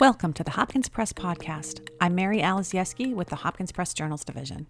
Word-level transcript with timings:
Welcome 0.00 0.32
to 0.32 0.42
the 0.42 0.52
Hopkins 0.52 0.88
Press 0.88 1.12
Podcast. 1.12 1.86
I'm 2.00 2.14
Mary 2.14 2.40
Alice 2.40 2.72
Yeski 2.72 3.14
with 3.14 3.28
the 3.28 3.36
Hopkins 3.36 3.70
Press 3.70 3.92
Journals 3.92 4.24
Division. 4.24 4.66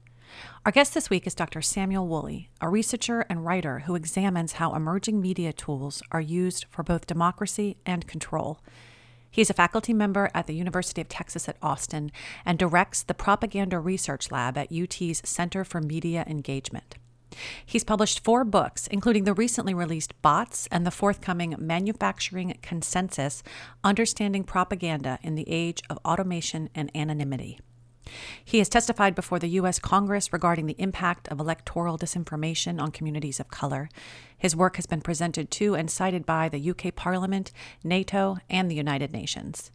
Our 0.66 0.72
guest 0.72 0.93
this 0.93 1.09
week 1.09 1.25
is 1.25 1.37
Dr. 1.37 1.62
Samuel 1.62 2.09
Woolley, 2.09 2.50
a 2.61 2.68
researcher 2.68 3.21
and 3.30 3.46
writer 3.46 3.79
who 3.86 3.95
examines 3.95 4.54
how 4.54 4.75
emerging 4.75 5.21
media 5.21 5.53
tools 5.53 6.03
are 6.11 6.21
used 6.21 6.66
for 6.68 6.82
both 6.82 7.07
democracy 7.07 7.77
and 7.86 8.08
control. 8.08 8.58
He 9.30 9.40
is 9.40 9.50
a 9.50 9.54
faculty 9.54 9.93
member 9.93 10.32
at 10.35 10.48
the 10.48 10.57
University 10.57 11.00
of 11.00 11.08
Texas 11.08 11.49
at 11.49 11.58
Austin 11.62 12.11
and 12.44 12.58
directs 12.58 13.04
the 13.04 13.14
Propaganda 13.14 13.79
Research 13.79 14.32
Lab 14.32 14.58
at 14.58 14.72
UT's 14.72 15.22
Center 15.25 15.62
for 15.62 15.81
Media 15.81 16.25
Engagement. 16.26 16.96
He's 17.64 17.84
published 17.84 18.25
four 18.25 18.44
books, 18.44 18.86
including 18.89 19.25
the 19.25 19.34
recently 19.34 19.75
released 19.75 20.21
Bots 20.22 20.68
and 20.71 20.86
the 20.86 20.90
forthcoming 20.90 21.54
Manufacturing 21.58 22.58
Consensus 22.62 23.43
Understanding 23.84 24.44
Propaganda 24.44 25.18
in 25.22 25.35
the 25.35 25.48
Age 25.48 25.82
of 25.88 25.98
Automation 26.04 26.71
and 26.74 26.90
Anonymity. 26.94 27.58
He 28.44 28.58
has 28.58 28.68
testified 28.68 29.14
before 29.14 29.38
the 29.38 29.48
U.S. 29.50 29.79
Congress 29.79 30.32
regarding 30.32 30.66
the 30.66 30.80
impact 30.80 31.29
of 31.29 31.38
electoral 31.38 31.96
disinformation 31.96 32.80
on 32.80 32.91
communities 32.91 33.41
of 33.41 33.48
color. 33.48 33.88
His 34.36 34.56
work 34.56 34.77
has 34.77 34.86
been 34.86 35.00
presented 35.00 35.50
to 35.52 35.74
and 35.74 35.91
cited 35.91 36.27
by 36.27 36.48
the 36.48 36.70
UK 36.70 36.94
Parliament, 36.94 37.52
NATO, 37.84 38.38
and 38.48 38.70
the 38.70 38.74
United 38.74 39.12
Nations. 39.12 39.70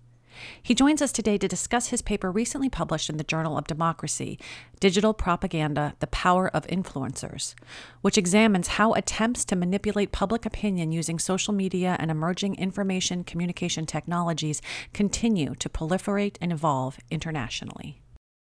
He 0.62 0.76
joins 0.76 1.02
us 1.02 1.12
today 1.12 1.38
to 1.38 1.48
discuss 1.48 1.88
his 1.88 2.02
paper 2.02 2.32
recently 2.32 2.70
published 2.70 3.10
in 3.10 3.18
the 3.18 3.24
Journal 3.24 3.58
of 3.58 3.68
Democracy 3.68 4.40
Digital 4.80 5.14
Propaganda 5.14 5.96
The 6.00 6.08
Power 6.08 6.50
of 6.50 6.68
Influencers, 6.68 7.56
which 8.02 8.18
examines 8.18 8.70
how 8.70 8.94
attempts 8.94 9.46
to 9.46 9.56
manipulate 9.56 10.12
public 10.12 10.46
opinion 10.46 10.92
using 10.92 11.20
social 11.20 11.54
media 11.54 11.96
and 12.00 12.12
emerging 12.12 12.56
information 12.56 13.24
communication 13.24 13.86
technologies 13.86 14.62
continue 14.94 15.56
to 15.56 15.70
proliferate 15.70 16.38
and 16.42 16.52
evolve 16.52 17.00
internationally. 17.10 18.02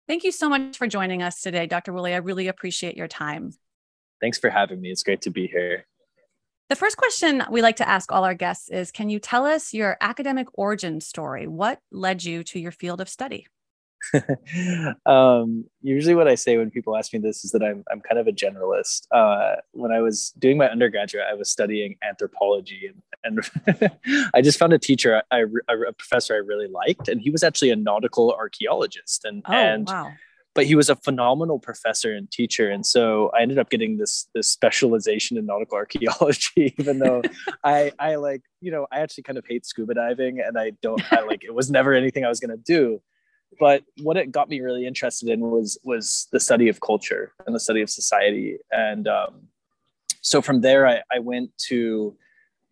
Thank 0.07 0.23
you 0.23 0.31
so 0.31 0.49
much 0.49 0.77
for 0.77 0.87
joining 0.87 1.21
us 1.21 1.41
today, 1.41 1.67
Dr. 1.67 1.93
Woolley. 1.93 2.13
I 2.13 2.17
really 2.17 2.47
appreciate 2.47 2.97
your 2.97 3.07
time. 3.07 3.53
Thanks 4.19 4.37
for 4.37 4.49
having 4.49 4.81
me. 4.81 4.89
It's 4.89 5.03
great 5.03 5.21
to 5.21 5.29
be 5.29 5.47
here. 5.47 5.85
The 6.71 6.77
first 6.77 6.95
question 6.95 7.43
we 7.51 7.61
like 7.61 7.75
to 7.75 7.89
ask 7.89 8.13
all 8.13 8.23
our 8.23 8.33
guests 8.33 8.69
is 8.69 8.91
Can 8.93 9.09
you 9.09 9.19
tell 9.19 9.45
us 9.45 9.73
your 9.73 9.97
academic 9.99 10.47
origin 10.53 11.01
story? 11.01 11.45
What 11.45 11.81
led 11.91 12.23
you 12.23 12.45
to 12.45 12.61
your 12.61 12.71
field 12.71 13.01
of 13.01 13.09
study? 13.09 13.45
um, 15.05 15.65
usually, 15.81 16.15
what 16.15 16.29
I 16.29 16.35
say 16.35 16.57
when 16.57 16.71
people 16.71 16.95
ask 16.95 17.11
me 17.11 17.19
this 17.19 17.43
is 17.43 17.51
that 17.51 17.61
I'm, 17.61 17.83
I'm 17.91 17.99
kind 17.99 18.19
of 18.19 18.27
a 18.27 18.31
generalist. 18.31 19.05
Uh, 19.11 19.55
when 19.73 19.91
I 19.91 19.99
was 19.99 20.29
doing 20.39 20.57
my 20.57 20.69
undergraduate, 20.69 21.25
I 21.29 21.33
was 21.33 21.51
studying 21.51 21.97
anthropology, 22.07 22.89
and, 23.25 23.41
and 23.65 24.31
I 24.33 24.41
just 24.41 24.57
found 24.57 24.71
a 24.71 24.79
teacher, 24.79 25.21
I, 25.29 25.43
a 25.67 25.91
professor 25.91 26.35
I 26.35 26.37
really 26.37 26.67
liked, 26.67 27.09
and 27.09 27.19
he 27.19 27.31
was 27.31 27.43
actually 27.43 27.71
a 27.71 27.75
nautical 27.75 28.31
archaeologist. 28.31 29.25
And, 29.25 29.43
oh, 29.45 29.51
and 29.51 29.87
wow 29.87 30.13
but 30.53 30.65
he 30.65 30.75
was 30.75 30.89
a 30.89 30.95
phenomenal 30.95 31.59
professor 31.59 32.13
and 32.13 32.29
teacher. 32.31 32.69
And 32.69 32.85
so 32.85 33.31
i 33.37 33.41
ended 33.41 33.57
up 33.59 33.69
getting 33.69 33.97
this 33.97 34.27
this 34.33 34.49
specialization 34.49 35.37
in 35.37 35.45
nautical 35.45 35.77
archaeology 35.77 36.73
even 36.79 36.99
though 36.99 37.21
i 37.63 37.91
i 37.99 38.15
like 38.15 38.41
you 38.59 38.71
know 38.71 38.87
i 38.91 38.99
actually 38.99 39.23
kind 39.23 39.37
of 39.37 39.45
hate 39.47 39.65
scuba 39.65 39.93
diving 39.93 40.39
and 40.39 40.57
i 40.57 40.71
don't 40.81 41.01
i 41.13 41.21
like 41.21 41.43
it 41.43 41.53
was 41.53 41.69
never 41.71 41.93
anything 41.93 42.25
i 42.25 42.29
was 42.29 42.39
going 42.39 42.55
to 42.55 42.63
do. 42.63 43.01
But 43.59 43.83
what 44.01 44.15
it 44.15 44.31
got 44.31 44.47
me 44.47 44.61
really 44.61 44.87
interested 44.87 45.27
in 45.27 45.41
was 45.41 45.77
was 45.83 46.27
the 46.31 46.39
study 46.39 46.69
of 46.69 46.79
culture 46.79 47.33
and 47.45 47.53
the 47.53 47.59
study 47.59 47.81
of 47.81 47.89
society. 47.89 48.57
And 48.71 49.09
um, 49.09 49.49
so 50.21 50.41
from 50.41 50.61
there 50.61 50.87
I, 50.87 51.01
I 51.11 51.19
went 51.19 51.51
to 51.69 52.15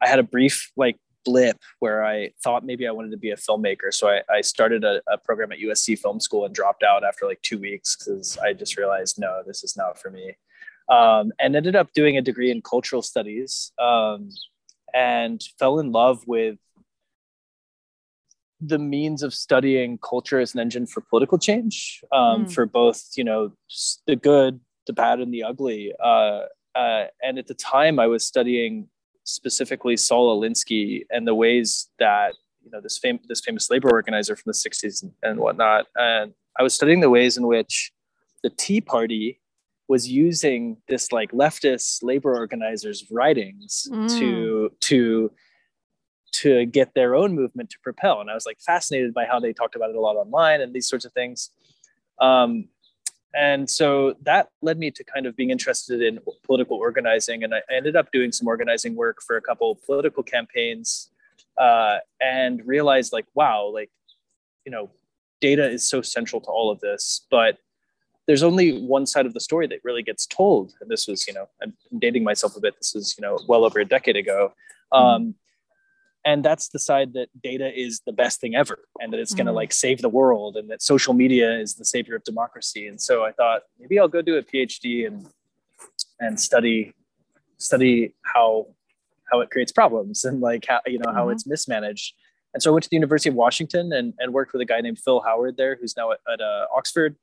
i 0.01 0.07
had 0.07 0.19
a 0.19 0.23
brief 0.23 0.71
like 0.77 0.97
blip 1.29 1.57
where 1.77 2.03
I 2.03 2.31
thought 2.43 2.65
maybe 2.65 2.87
I 2.87 2.91
wanted 2.91 3.11
to 3.11 3.17
be 3.17 3.29
a 3.29 3.35
filmmaker. 3.35 3.93
So 3.93 4.09
I, 4.09 4.21
I 4.29 4.41
started 4.41 4.83
a, 4.83 5.01
a, 5.07 5.17
program 5.17 5.51
at 5.51 5.59
USC 5.59 5.97
Film 5.99 6.19
School 6.19 6.45
and 6.45 6.55
dropped 6.55 6.81
out 6.81 7.03
after 7.03 7.27
like 7.27 7.41
two 7.43 7.59
weeks 7.59 7.95
because 7.95 8.37
I 8.39 8.53
just 8.53 8.77
realized, 8.77 9.19
no, 9.19 9.43
this 9.45 9.63
is 9.63 9.77
not 9.77 9.99
for 9.99 10.09
me. 10.09 10.35
Um, 10.89 11.31
and 11.39 11.55
ended 11.55 11.75
up 11.75 11.93
doing 11.93 12.17
a 12.17 12.21
degree 12.21 12.49
in 12.49 12.63
cultural 12.63 13.03
studies 13.03 13.71
um, 13.79 14.29
and 14.93 15.39
fell 15.59 15.77
in 15.79 15.91
love 15.91 16.23
with 16.25 16.57
the 18.59 18.79
means 18.79 19.21
of 19.21 19.33
studying 19.33 19.99
culture 19.99 20.39
as 20.39 20.55
an 20.55 20.59
engine 20.59 20.87
for 20.87 21.01
political 21.01 21.37
change 21.37 22.03
um, 22.11 22.45
mm. 22.45 22.53
for 22.53 22.65
both, 22.65 23.03
you 23.15 23.23
know, 23.23 23.53
the 24.07 24.15
good, 24.15 24.59
the 24.87 24.93
bad, 24.93 25.19
and 25.19 25.31
the 25.31 25.43
ugly. 25.43 25.93
Uh, 26.03 26.41
uh, 26.73 27.05
and 27.21 27.37
at 27.37 27.45
the 27.45 27.53
time, 27.53 27.99
I 27.99 28.07
was 28.07 28.25
studying 28.25 28.89
specifically 29.29 29.97
Saul 29.97 30.39
Alinsky 30.39 31.05
and 31.09 31.27
the 31.27 31.35
ways 31.35 31.89
that 31.99 32.33
you 32.63 32.71
know 32.71 32.81
this 32.81 32.97
famous 32.97 33.21
this 33.27 33.41
famous 33.41 33.69
labor 33.69 33.89
organizer 33.89 34.35
from 34.35 34.51
the 34.51 34.53
60s 34.53 35.03
and, 35.03 35.11
and 35.23 35.39
whatnot. 35.39 35.87
And 35.95 36.33
I 36.59 36.63
was 36.63 36.73
studying 36.73 36.99
the 36.99 37.09
ways 37.09 37.37
in 37.37 37.47
which 37.47 37.91
the 38.43 38.49
Tea 38.49 38.81
Party 38.81 39.39
was 39.87 40.07
using 40.07 40.77
this 40.87 41.11
like 41.11 41.31
leftist 41.31 42.03
labor 42.03 42.35
organizers' 42.35 43.05
writings 43.11 43.87
mm. 43.91 44.19
to 44.19 44.71
to 44.81 45.31
to 46.31 46.65
get 46.65 46.93
their 46.93 47.15
own 47.15 47.33
movement 47.33 47.71
to 47.71 47.77
propel. 47.83 48.21
And 48.21 48.29
I 48.29 48.35
was 48.35 48.45
like 48.45 48.59
fascinated 48.59 49.13
by 49.13 49.25
how 49.25 49.39
they 49.39 49.51
talked 49.51 49.75
about 49.75 49.89
it 49.89 49.95
a 49.95 49.99
lot 49.99 50.15
online 50.15 50.61
and 50.61 50.73
these 50.73 50.87
sorts 50.87 51.05
of 51.05 51.13
things. 51.13 51.49
Um, 52.21 52.69
and 53.35 53.69
so 53.69 54.15
that 54.23 54.49
led 54.61 54.79
me 54.79 54.89
to 54.89 55.03
kind 55.03 55.25
of 55.25 55.35
being 55.35 55.49
interested 55.49 56.01
in 56.01 56.19
political 56.43 56.77
organizing 56.77 57.43
and 57.43 57.53
i 57.53 57.61
ended 57.71 57.95
up 57.95 58.11
doing 58.11 58.31
some 58.31 58.47
organizing 58.47 58.95
work 58.95 59.21
for 59.21 59.37
a 59.37 59.41
couple 59.41 59.71
of 59.71 59.83
political 59.85 60.23
campaigns 60.23 61.09
uh, 61.57 61.97
and 62.21 62.65
realized 62.65 63.11
like 63.11 63.25
wow 63.33 63.69
like 63.73 63.89
you 64.65 64.71
know 64.71 64.89
data 65.41 65.69
is 65.69 65.87
so 65.87 66.01
central 66.01 66.41
to 66.41 66.47
all 66.47 66.71
of 66.71 66.79
this 66.79 67.25
but 67.29 67.59
there's 68.29 68.43
only 68.43 68.79
one 68.85 69.07
side 69.07 69.25
of 69.25 69.33
the 69.33 69.39
story 69.39 69.65
that 69.65 69.79
really 69.83 70.03
gets 70.03 70.27
told. 70.27 70.75
And 70.81 70.87
this 70.91 71.07
was 71.07 71.27
you 71.27 71.33
know 71.33 71.49
i'm 71.63 71.73
dating 71.97 72.23
myself 72.23 72.55
a 72.55 72.59
bit. 72.59 72.77
This 72.77 72.93
was 72.93 73.15
you 73.17 73.23
know 73.23 73.39
well 73.47 73.65
over 73.65 73.79
a 73.79 73.85
decade 73.85 74.15
ago. 74.15 74.53
Um, 74.91 75.33
and 76.25 76.43
that's 76.43 76.69
the 76.69 76.79
side 76.79 77.13
that 77.13 77.29
data 77.41 77.71
is 77.73 78.01
the 78.05 78.11
best 78.11 78.41
thing 78.41 78.55
ever 78.55 78.79
and 78.99 79.13
that 79.13 79.19
it's 79.19 79.33
going 79.33 79.45
to 79.45 79.51
mm. 79.51 79.55
like 79.55 79.71
save 79.71 80.01
the 80.01 80.09
world 80.09 80.57
and 80.57 80.69
that 80.69 80.81
social 80.81 81.13
media 81.13 81.57
is 81.57 81.75
the 81.75 81.85
savior 81.85 82.15
of 82.15 82.23
democracy 82.23 82.87
and 82.87 82.99
so 82.99 83.25
i 83.25 83.31
thought 83.31 83.61
maybe 83.79 83.99
i'll 83.99 84.07
go 84.07 84.21
do 84.21 84.37
a 84.37 84.43
phd 84.43 85.07
and 85.07 85.27
and 86.19 86.39
study 86.39 86.93
study 87.57 88.13
how 88.23 88.67
how 89.31 89.41
it 89.41 89.49
creates 89.49 89.71
problems 89.71 90.25
and 90.25 90.41
like 90.41 90.65
how 90.67 90.79
you 90.85 90.97
know 90.99 91.05
mm-hmm. 91.05 91.17
how 91.17 91.29
it's 91.29 91.45
mismanaged 91.47 92.13
and 92.53 92.61
so 92.61 92.69
i 92.69 92.73
went 92.73 92.83
to 92.83 92.89
the 92.89 92.95
university 92.95 93.29
of 93.29 93.35
washington 93.35 93.93
and, 93.93 94.13
and 94.19 94.33
worked 94.33 94.53
with 94.53 94.61
a 94.61 94.65
guy 94.65 94.81
named 94.81 94.99
phil 94.99 95.21
howard 95.21 95.57
there 95.57 95.77
who's 95.79 95.95
now 95.95 96.11
at, 96.11 96.19
at 96.31 96.41
uh, 96.41 96.65
oxford 96.75 97.15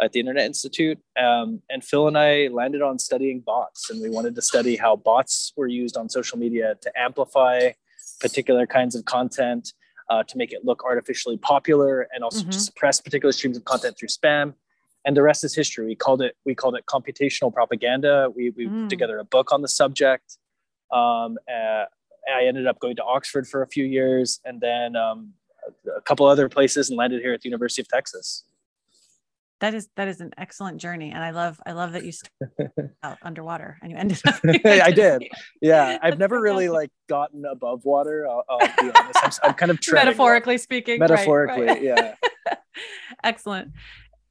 at 0.00 0.12
the 0.12 0.20
internet 0.20 0.46
institute 0.46 0.98
um, 1.20 1.60
and 1.68 1.84
phil 1.84 2.06
and 2.06 2.16
i 2.16 2.48
landed 2.48 2.80
on 2.80 2.98
studying 2.98 3.40
bots 3.40 3.90
and 3.90 4.00
we 4.00 4.08
wanted 4.08 4.34
to 4.34 4.42
study 4.42 4.76
how 4.76 4.94
bots 4.94 5.52
were 5.56 5.66
used 5.66 5.96
on 5.96 6.08
social 6.08 6.38
media 6.38 6.76
to 6.80 6.90
amplify 6.96 7.70
particular 8.20 8.66
kinds 8.66 8.94
of 8.94 9.04
content 9.04 9.72
uh, 10.10 10.22
to 10.22 10.36
make 10.36 10.52
it 10.52 10.64
look 10.64 10.84
artificially 10.84 11.36
popular 11.36 12.08
and 12.14 12.24
also 12.24 12.40
mm-hmm. 12.40 12.50
to 12.50 12.58
suppress 12.58 13.00
particular 13.00 13.32
streams 13.32 13.56
of 13.56 13.64
content 13.64 13.96
through 13.98 14.08
spam. 14.08 14.54
And 15.04 15.16
the 15.16 15.22
rest 15.22 15.44
is 15.44 15.54
history. 15.54 15.86
We 15.86 15.94
called 15.94 16.22
it 16.22 16.36
we 16.44 16.54
called 16.54 16.74
it 16.76 16.84
computational 16.86 17.52
propaganda. 17.52 18.30
We, 18.34 18.50
we 18.50 18.66
mm. 18.66 18.82
put 18.82 18.90
together 18.90 19.18
a 19.18 19.24
book 19.24 19.52
on 19.52 19.62
the 19.62 19.68
subject. 19.68 20.38
Um, 20.90 21.38
uh, 21.48 21.84
i 22.34 22.44
ended 22.44 22.66
up 22.66 22.78
going 22.80 22.96
to 22.96 23.04
oxford 23.04 23.46
for 23.46 23.62
a 23.62 23.66
few 23.66 23.84
years 23.84 24.40
and 24.44 24.60
then 24.60 24.96
um, 24.96 25.32
a 25.96 26.00
couple 26.02 26.26
other 26.26 26.48
places 26.48 26.88
and 26.90 26.98
landed 26.98 27.20
here 27.20 27.32
at 27.32 27.40
the 27.40 27.48
university 27.48 27.82
of 27.82 27.88
texas 27.88 28.44
that 29.60 29.74
is 29.74 29.88
that 29.96 30.08
is 30.08 30.20
an 30.20 30.30
excellent 30.38 30.80
journey 30.80 31.10
and 31.10 31.22
i 31.22 31.30
love 31.30 31.60
i 31.66 31.72
love 31.72 31.92
that 31.92 32.04
you 32.04 32.12
started 32.12 32.90
out 33.02 33.18
underwater 33.22 33.78
and 33.82 33.90
you 33.90 33.96
ended 33.98 34.20
up 34.26 34.34
i 34.64 34.90
did. 34.90 35.24
Yeah 35.60 35.98
i've 36.02 36.18
never 36.18 36.40
really 36.40 36.68
like 36.68 36.90
gotten 37.08 37.44
above 37.44 37.84
water 37.84 38.26
i'll, 38.28 38.44
I'll 38.48 38.58
be 38.58 38.90
honest. 38.94 39.40
I'm, 39.42 39.50
I'm 39.50 39.54
kind 39.54 39.70
of 39.70 39.78
metaphorically 39.92 40.58
speaking 40.58 40.98
metaphorically 40.98 41.66
right, 41.66 41.82
right. 41.82 41.82
yeah. 41.82 42.14
Excellent. 43.24 43.72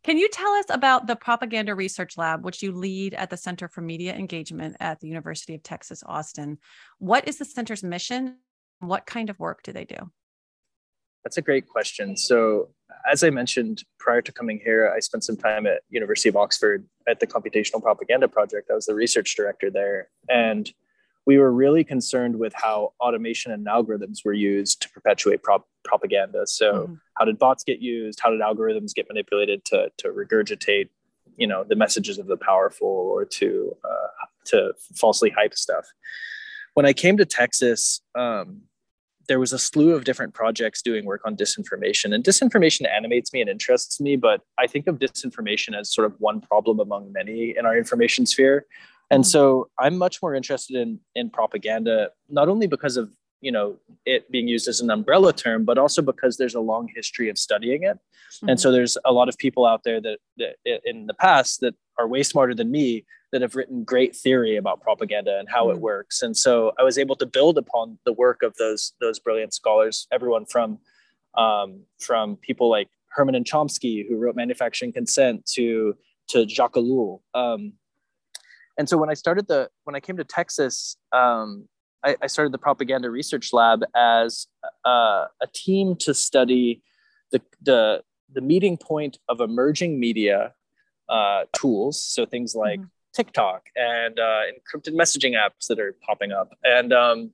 Can 0.04 0.18
you 0.18 0.30
tell 0.30 0.54
us 0.54 0.66
about 0.70 1.06
the 1.06 1.18
propaganda 1.18 1.76
research 1.76 2.18
lab 2.18 2.46
which 2.46 2.64
you 2.64 2.72
lead 2.72 3.14
at 3.14 3.30
the 3.30 3.36
center 3.36 3.68
for 3.68 3.82
media 3.82 4.16
engagement 4.16 4.78
at 4.80 5.00
the 5.02 5.08
university 5.08 5.56
of 5.56 5.64
texas 5.64 6.04
austin? 6.06 6.58
What 7.00 7.28
is 7.28 7.38
the 7.38 7.46
center's 7.46 7.84
mission? 7.84 8.38
What 8.80 9.06
kind 9.06 9.30
of 9.30 9.40
work 9.40 9.64
do 9.64 9.74
they 9.74 9.86
do? 9.86 9.98
That's 11.24 11.38
a 11.38 11.42
great 11.42 11.68
question. 11.68 12.16
So, 12.16 12.70
as 13.10 13.24
I 13.24 13.30
mentioned 13.30 13.84
prior 14.00 14.22
to 14.22 14.32
coming 14.32 14.60
here, 14.64 14.92
I 14.96 15.00
spent 15.00 15.24
some 15.24 15.38
time 15.38 15.66
at 15.66 15.82
University 15.90 16.30
of 16.30 16.36
Oxford 16.36 16.86
at 17.08 17.20
the 17.20 17.28
Computational 17.28 17.82
Propaganda 17.82 18.28
Project. 18.28 18.70
I 18.70 18.76
was 18.76 18.86
the 18.86 18.96
research 18.96 19.36
director 19.36 19.70
there, 19.70 20.10
and 20.30 20.72
we 21.26 21.38
were 21.38 21.52
really 21.52 21.84
concerned 21.84 22.38
with 22.38 22.54
how 22.56 22.94
automation 23.02 23.52
and 23.52 23.66
algorithms 23.68 24.24
were 24.24 24.34
used 24.34 24.82
to 24.82 24.90
perpetuate 24.90 25.44
prop- 25.44 25.68
propaganda. 25.84 26.48
So, 26.48 26.74
mm-hmm. 26.74 26.94
how 27.18 27.26
did 27.26 27.38
bots 27.38 27.64
get 27.64 27.80
used? 27.80 28.20
How 28.22 28.30
did 28.30 28.42
algorithms 28.42 28.94
get 28.94 29.08
manipulated 29.10 29.66
to 29.66 29.92
to 29.98 30.10
regurgitate, 30.10 30.90
you 31.36 31.48
know, 31.48 31.64
the 31.64 31.76
messages 31.76 32.18
of 32.18 32.28
the 32.28 32.38
powerful 32.38 32.88
or 32.88 33.26
to 33.26 33.76
uh, 33.84 34.26
to 34.46 34.74
falsely 34.96 35.30
hype 35.30 35.56
stuff? 35.56 35.86
When 36.74 36.86
I 36.86 36.94
came 36.94 37.18
to 37.18 37.26
Texas, 37.26 38.02
um, 38.16 38.62
there 39.28 39.40
was 39.40 39.54
a 39.54 39.60
slew 39.60 39.94
of 39.94 40.04
different 40.04 40.34
projects 40.34 40.82
doing 40.82 41.06
work 41.06 41.22
on 41.26 41.36
disinformation 41.36 42.14
and 42.14 42.24
disinformation 42.24 42.88
animates 42.90 43.34
me 43.34 43.42
and 43.42 43.50
interests 43.50 44.00
me 44.00 44.16
but 44.16 44.42
i 44.58 44.68
think 44.68 44.88
of 44.88 45.00
disinformation 45.00 45.78
as 45.78 45.94
sort 45.94 46.06
of 46.06 46.16
one 46.20 46.42
problem 46.42 46.80
among 46.80 47.12
many 47.12 47.56
in 47.58 47.66
our 47.66 47.78
information 47.78 48.26
sphere 48.26 48.66
and 49.10 49.24
mm-hmm. 49.24 49.30
so 49.30 49.70
i'm 49.80 49.98
much 49.98 50.22
more 50.22 50.34
interested 50.34 50.76
in 50.76 51.00
in 51.16 51.30
propaganda 51.30 52.10
not 52.30 52.50
only 52.50 52.68
because 52.68 52.98
of 52.98 53.10
you 53.42 53.52
know 53.52 53.78
it 54.06 54.30
being 54.32 54.48
used 54.48 54.68
as 54.68 54.82
an 54.82 54.90
umbrella 54.90 55.32
term 55.32 55.64
but 55.64 55.78
also 55.78 56.02
because 56.02 56.38
there's 56.38 56.56
a 56.56 56.60
long 56.60 56.90
history 56.96 57.30
of 57.30 57.38
studying 57.38 57.84
it 57.84 57.98
mm-hmm. 57.98 58.50
and 58.50 58.60
so 58.60 58.72
there's 58.72 58.98
a 59.06 59.12
lot 59.12 59.30
of 59.30 59.38
people 59.38 59.66
out 59.66 59.84
there 59.84 60.02
that, 60.02 60.18
that 60.38 60.56
in 60.86 61.06
the 61.08 61.14
past 61.14 61.62
that 61.62 61.76
are 61.98 62.08
way 62.08 62.24
smarter 62.24 62.54
than 62.54 62.72
me 62.72 63.06
that 63.32 63.42
have 63.42 63.56
written 63.56 63.84
great 63.84 64.16
theory 64.16 64.56
about 64.56 64.82
propaganda 64.82 65.38
and 65.38 65.50
how 65.50 65.66
mm-hmm. 65.66 65.78
it 65.78 65.82
works 65.82 66.22
and 66.22 66.36
so 66.36 66.72
i 66.80 66.84
was 66.84 66.98
able 66.98 67.16
to 67.16 67.26
build 67.26 67.58
upon 67.58 67.98
the 68.06 68.14
work 68.14 68.42
of 68.44 68.56
those 68.56 68.94
those 69.02 69.20
brilliant 69.20 69.54
scholars 69.54 70.08
everyone 70.12 70.46
from 70.46 70.80
um, 71.38 71.82
from 72.00 72.36
people 72.38 72.70
like 72.70 72.90
herman 73.10 73.36
and 73.36 73.46
chomsky 73.46 74.08
who 74.08 74.18
wrote 74.18 74.36
manufacturing 74.36 74.92
consent 74.92 75.46
to 75.46 75.96
to 76.28 76.46
jacques 76.48 76.74
ellul 76.74 77.22
um, 77.36 77.74
and 78.80 78.90
so 78.90 78.98
when 78.98 79.10
i 79.10 79.14
started 79.14 79.48
the 79.48 79.70
when 79.84 79.96
i 79.96 80.00
came 80.00 80.18
to 80.18 80.24
texas 80.24 80.98
um, 81.14 81.68
I, 82.04 82.16
I 82.22 82.28
started 82.28 82.54
the 82.54 82.58
propaganda 82.58 83.10
research 83.10 83.54
lab 83.54 83.84
as 83.96 84.48
uh, 84.86 85.26
a 85.42 85.48
team 85.54 85.96
to 85.98 86.14
study 86.14 86.82
the, 87.32 87.42
the, 87.62 88.04
the 88.34 88.42
meeting 88.42 88.78
point 88.78 89.18
of 89.30 89.42
emerging 89.42 90.00
media 90.00 90.54
uh, 91.10 91.44
tools. 91.54 92.02
So 92.02 92.26
things 92.26 92.56
like 92.56 92.80
mm-hmm. 92.80 92.88
TikTok 93.14 93.70
and 93.76 94.20
uh, 94.20 94.42
encrypted 94.52 94.94
messaging 94.94 95.34
apps 95.34 95.68
that 95.68 95.80
are 95.80 95.96
popping 96.06 96.32
up 96.32 96.54
and, 96.64 96.94
um, 96.94 97.32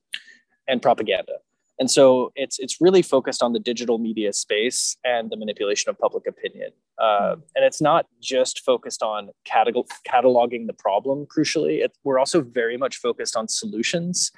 and 0.67 0.81
propaganda. 0.81 1.33
And 1.79 1.89
so 1.89 2.31
it's 2.35 2.59
it's 2.59 2.79
really 2.79 3.01
focused 3.01 3.41
on 3.41 3.53
the 3.53 3.59
digital 3.59 3.97
media 3.97 4.31
space 4.31 4.95
and 5.03 5.31
the 5.31 5.35
manipulation 5.35 5.89
of 5.89 5.97
public 5.97 6.27
opinion. 6.27 6.71
Uh, 6.99 7.35
and 7.55 7.65
it's 7.65 7.81
not 7.81 8.05
just 8.21 8.63
focused 8.63 9.01
on 9.01 9.29
catalog- 9.43 9.89
cataloging 10.07 10.67
the 10.67 10.73
problem. 10.73 11.25
Crucially, 11.25 11.83
it, 11.83 11.97
we're 12.03 12.19
also 12.19 12.41
very 12.41 12.77
much 12.77 12.97
focused 12.97 13.35
on 13.35 13.47
solutions 13.47 14.31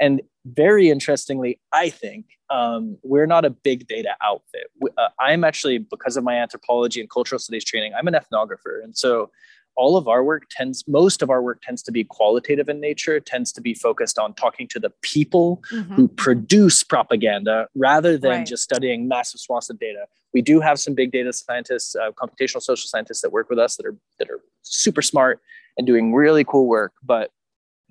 and 0.00 0.22
very 0.44 0.88
interestingly, 0.90 1.60
I 1.72 1.90
think 1.90 2.26
um, 2.50 2.96
we're 3.02 3.26
not 3.26 3.44
a 3.44 3.50
big 3.50 3.86
data 3.86 4.16
outfit. 4.22 4.70
Uh, 4.96 5.08
I'm 5.20 5.44
actually, 5.44 5.78
because 5.78 6.16
of 6.16 6.24
my 6.24 6.36
anthropology 6.36 7.00
and 7.00 7.10
cultural 7.10 7.38
studies 7.38 7.64
training, 7.64 7.92
I'm 7.98 8.08
an 8.08 8.14
ethnographer. 8.14 8.82
And 8.82 8.96
so 8.96 9.30
all 9.76 9.96
of 9.96 10.08
our 10.08 10.24
work 10.24 10.44
tends, 10.50 10.82
most 10.88 11.22
of 11.22 11.30
our 11.30 11.40
work 11.40 11.62
tends 11.62 11.82
to 11.84 11.92
be 11.92 12.02
qualitative 12.02 12.68
in 12.68 12.80
nature, 12.80 13.20
tends 13.20 13.52
to 13.52 13.60
be 13.60 13.74
focused 13.74 14.18
on 14.18 14.34
talking 14.34 14.66
to 14.68 14.80
the 14.80 14.90
people 15.02 15.62
mm-hmm. 15.72 15.94
who 15.94 16.08
produce 16.08 16.82
propaganda 16.82 17.68
rather 17.76 18.18
than 18.18 18.30
right. 18.30 18.46
just 18.46 18.64
studying 18.64 19.06
massive 19.06 19.40
swaths 19.40 19.70
of 19.70 19.78
data. 19.78 20.06
We 20.34 20.42
do 20.42 20.60
have 20.60 20.80
some 20.80 20.94
big 20.94 21.12
data 21.12 21.32
scientists, 21.32 21.94
uh, 21.94 22.10
computational 22.12 22.62
social 22.62 22.88
scientists 22.88 23.20
that 23.20 23.30
work 23.30 23.50
with 23.50 23.58
us 23.58 23.76
that 23.76 23.86
are, 23.86 23.96
that 24.18 24.28
are 24.30 24.40
super 24.62 25.02
smart 25.02 25.40
and 25.76 25.86
doing 25.86 26.12
really 26.12 26.44
cool 26.44 26.66
work, 26.66 26.92
but 27.04 27.30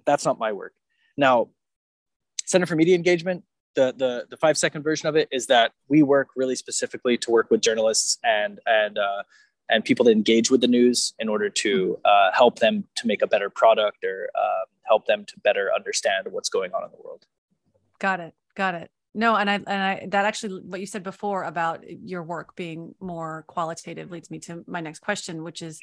that's 0.06 0.26
not 0.26 0.40
my 0.40 0.52
work. 0.52 0.74
Now, 1.16 1.50
Center 2.48 2.66
for 2.66 2.76
Media 2.76 2.96
Engagement, 2.96 3.44
the, 3.76 3.94
the, 3.96 4.26
the 4.30 4.38
five 4.38 4.58
second 4.58 4.82
version 4.82 5.08
of 5.08 5.16
it 5.16 5.28
is 5.32 5.46
that 5.48 5.74
we 5.88 6.02
work 6.02 6.30
really 6.36 6.56
specifically 6.56 7.18
to 7.20 7.30
work 7.30 7.52
with 7.52 7.62
journalists 7.62 8.18
and, 8.24 8.60
and, 8.66 8.98
uh, 8.98 9.24
and 9.70 9.86
people 9.86 10.06
to 10.06 10.12
engage 10.12 10.50
with 10.50 10.62
the 10.62 10.68
news 10.68 11.14
in 11.20 11.30
order 11.30 11.50
to 11.50 12.00
uh, 12.06 12.32
help 12.34 12.58
them 12.60 12.86
to 12.96 13.06
make 13.06 13.22
a 13.22 13.28
better 13.28 13.50
product 13.50 14.04
or 14.04 14.30
uh, 14.34 14.66
help 14.88 15.06
them 15.06 15.26
to 15.26 15.40
better 15.42 15.70
understand 15.76 16.28
what's 16.32 16.50
going 16.50 16.74
on 16.74 16.84
in 16.84 16.90
the 16.92 16.98
world. 17.04 17.26
Got 18.00 18.22
it. 18.22 18.34
Got 18.56 18.76
it. 18.76 18.90
No, 19.14 19.36
and 19.36 19.50
I 19.50 19.56
and 19.56 19.68
I 19.68 20.08
that 20.10 20.26
actually 20.26 20.62
what 20.62 20.80
you 20.80 20.86
said 20.86 21.02
before 21.02 21.44
about 21.44 21.84
your 21.90 22.22
work 22.22 22.56
being 22.56 22.94
more 23.00 23.46
qualitative 23.48 24.12
leads 24.12 24.30
me 24.30 24.38
to 24.42 24.64
my 24.68 24.80
next 24.80 25.00
question, 25.00 25.44
which 25.44 25.64
is 25.64 25.80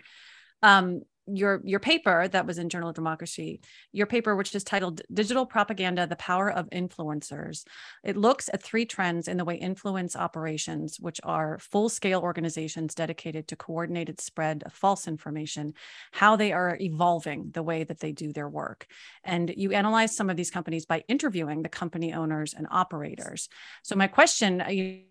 um, 0.62 1.02
your 1.26 1.60
your 1.64 1.80
paper 1.80 2.28
that 2.28 2.46
was 2.46 2.58
in 2.58 2.68
journal 2.68 2.90
of 2.90 2.94
democracy 2.94 3.60
your 3.92 4.06
paper 4.06 4.36
which 4.36 4.54
is 4.54 4.62
titled 4.62 5.00
digital 5.12 5.46
propaganda 5.46 6.06
the 6.06 6.16
power 6.16 6.50
of 6.50 6.68
influencers. 6.70 7.64
It 8.02 8.16
looks 8.16 8.50
at 8.52 8.62
three 8.62 8.84
trends 8.84 9.26
in 9.28 9.36
the 9.36 9.44
way 9.44 9.56
influence 9.56 10.16
operations 10.16 10.98
which 11.00 11.20
are 11.24 11.58
full 11.58 11.88
scale 11.88 12.20
organizations 12.20 12.94
dedicated 12.94 13.48
to 13.48 13.56
coordinated 13.56 14.20
spread 14.20 14.62
of 14.66 14.72
false 14.72 15.08
information 15.08 15.74
how 16.12 16.36
they 16.36 16.52
are 16.52 16.76
evolving 16.80 17.50
the 17.52 17.62
way 17.62 17.84
that 17.84 18.00
they 18.00 18.12
do 18.12 18.32
their 18.32 18.48
work. 18.48 18.86
And 19.22 19.52
you 19.56 19.72
analyze 19.72 20.14
some 20.16 20.30
of 20.30 20.36
these 20.36 20.50
companies 20.50 20.86
by 20.86 21.04
interviewing 21.08 21.62
the 21.62 21.68
company 21.68 22.12
owners 22.12 22.54
and 22.54 22.66
operators. 22.70 23.48
So 23.82 23.96
my 23.96 24.06
question 24.06 24.60
uh, 24.60 24.68
you 24.68 25.02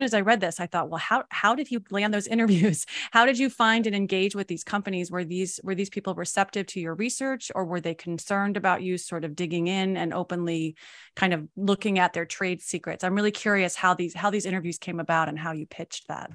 as 0.00 0.14
I 0.14 0.20
read 0.20 0.40
this, 0.40 0.60
I 0.60 0.66
thought, 0.66 0.90
well, 0.90 0.98
how 0.98 1.24
how 1.30 1.54
did 1.54 1.70
you 1.70 1.82
land 1.90 2.12
those 2.12 2.26
interviews? 2.34 2.86
How 3.10 3.24
did 3.26 3.38
you 3.38 3.48
find 3.48 3.86
and 3.86 3.94
engage 3.94 4.34
with 4.34 4.48
these 4.48 4.64
companies? 4.64 5.10
Were 5.10 5.24
these 5.24 5.60
were 5.62 5.74
these 5.74 5.90
people 5.90 6.14
receptive 6.14 6.66
to 6.68 6.80
your 6.80 6.94
research, 6.94 7.50
or 7.54 7.64
were 7.64 7.80
they 7.80 7.94
concerned 7.94 8.56
about 8.56 8.82
you 8.82 8.98
sort 8.98 9.24
of 9.24 9.36
digging 9.36 9.66
in 9.68 9.96
and 9.96 10.12
openly 10.12 10.76
kind 11.16 11.32
of 11.32 11.48
looking 11.56 11.98
at 11.98 12.12
their 12.12 12.26
trade 12.26 12.62
secrets? 12.62 13.04
I'm 13.04 13.14
really 13.14 13.30
curious 13.30 13.76
how 13.76 13.94
these 13.94 14.14
how 14.14 14.30
these 14.30 14.46
interviews 14.46 14.78
came 14.78 15.00
about 15.00 15.28
and 15.28 15.38
how 15.38 15.52
you 15.52 15.66
pitched 15.66 16.08
that. 16.08 16.30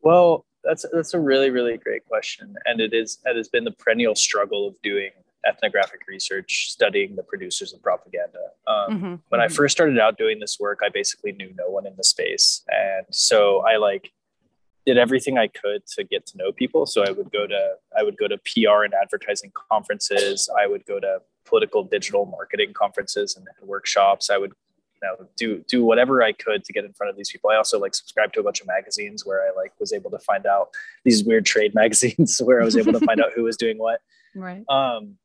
Well, 0.00 0.44
that's 0.64 0.84
that's 0.92 1.14
a 1.14 1.20
really 1.20 1.50
really 1.50 1.76
great 1.78 2.04
question, 2.06 2.54
and 2.66 2.80
it 2.80 2.92
is 2.92 3.18
it 3.24 3.36
has 3.36 3.48
been 3.48 3.64
the 3.64 3.72
perennial 3.72 4.14
struggle 4.14 4.68
of 4.68 4.74
doing 4.82 5.10
ethnographic 5.46 6.00
research 6.08 6.70
studying 6.70 7.16
the 7.16 7.22
producers 7.22 7.72
of 7.72 7.82
propaganda. 7.82 8.38
Um, 8.66 8.74
mm-hmm, 8.76 9.04
when 9.04 9.18
mm-hmm. 9.18 9.40
I 9.40 9.48
first 9.48 9.72
started 9.72 9.98
out 9.98 10.18
doing 10.18 10.40
this 10.40 10.58
work, 10.58 10.80
I 10.84 10.88
basically 10.88 11.32
knew 11.32 11.52
no 11.56 11.68
one 11.70 11.86
in 11.86 11.94
the 11.96 12.04
space. 12.04 12.64
And 12.68 13.06
so 13.10 13.64
I 13.66 13.76
like 13.76 14.12
did 14.84 14.98
everything 14.98 15.36
I 15.36 15.48
could 15.48 15.86
to 15.94 16.04
get 16.04 16.26
to 16.26 16.38
know 16.38 16.50
people. 16.50 16.86
So 16.86 17.04
I 17.04 17.10
would 17.10 17.30
go 17.30 17.46
to, 17.46 17.74
I 17.96 18.02
would 18.02 18.16
go 18.16 18.26
to 18.26 18.38
PR 18.38 18.84
and 18.84 18.94
advertising 18.94 19.52
conferences. 19.70 20.48
I 20.58 20.66
would 20.66 20.86
go 20.86 20.98
to 20.98 21.20
political 21.44 21.82
digital 21.82 22.26
marketing 22.26 22.72
conferences 22.72 23.36
and, 23.36 23.46
and 23.60 23.68
workshops. 23.68 24.30
I 24.30 24.38
would 24.38 24.52
you 25.00 25.08
know 25.08 25.28
do 25.36 25.64
do 25.68 25.84
whatever 25.84 26.22
i 26.22 26.32
could 26.32 26.64
to 26.64 26.72
get 26.72 26.84
in 26.84 26.92
front 26.92 27.10
of 27.10 27.16
these 27.16 27.30
people 27.30 27.50
i 27.50 27.56
also 27.56 27.78
like 27.78 27.94
subscribed 27.94 28.34
to 28.34 28.40
a 28.40 28.42
bunch 28.42 28.60
of 28.60 28.66
magazines 28.66 29.24
where 29.24 29.42
i 29.42 29.50
like 29.54 29.72
was 29.78 29.92
able 29.92 30.10
to 30.10 30.18
find 30.18 30.46
out 30.46 30.70
these 31.04 31.24
weird 31.24 31.46
trade 31.46 31.74
magazines 31.82 32.40
where 32.42 32.60
i 32.60 32.64
was 32.64 32.76
able 32.76 32.92
to 32.92 33.00
find 33.00 33.20
out 33.20 33.30
who 33.34 33.44
was 33.44 33.56
doing 33.56 33.78
what 33.78 34.00
right 34.34 34.64
um 34.68 35.16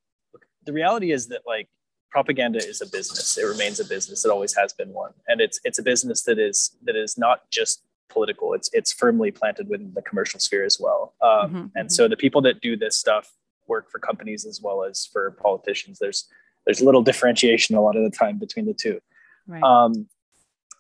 the 0.66 0.74
reality 0.74 1.12
is 1.12 1.28
that 1.28 1.42
like 1.46 1.70
propaganda 2.10 2.60
is 2.60 2.82
a 2.82 2.86
business. 2.86 3.38
It 3.38 3.44
remains 3.44 3.80
a 3.80 3.86
business. 3.86 4.24
It 4.24 4.30
always 4.30 4.56
has 4.56 4.72
been 4.74 4.94
one. 4.94 5.12
And 5.28 5.42
it's 5.42 5.60
it's 5.64 5.80
a 5.80 5.84
business 5.84 6.22
that 6.24 6.40
is 6.40 6.76
that 6.84 6.96
is 6.96 7.18
not 7.18 7.50
just 7.50 7.84
political. 8.10 8.54
It's 8.54 8.70
it's 8.74 8.94
firmly 8.94 9.32
planted 9.32 9.68
within 9.68 9.94
the 9.94 10.02
commercial 10.02 10.40
sphere 10.40 10.64
as 10.64 10.78
well. 10.80 11.14
Um, 11.22 11.30
mm-hmm, 11.30 11.56
and 11.56 11.70
mm-hmm. 11.74 11.90
so 11.90 12.08
the 12.08 12.18
people 12.18 12.42
that 12.44 12.62
do 12.62 12.78
this 12.78 12.96
stuff 12.96 13.34
work 13.68 13.90
for 13.90 14.00
companies 14.00 14.46
as 14.46 14.62
well 14.62 14.84
as 14.84 15.06
for 15.12 15.32
politicians. 15.32 15.98
There's 16.00 16.30
there's 16.66 16.82
little 16.82 17.02
differentiation 17.02 17.76
a 17.76 17.82
lot 17.82 17.98
of 17.98 18.04
the 18.04 18.16
time 18.16 18.38
between 18.38 18.66
the 18.66 18.74
two. 18.74 19.00
Right. 19.46 19.62
um, 19.62 20.08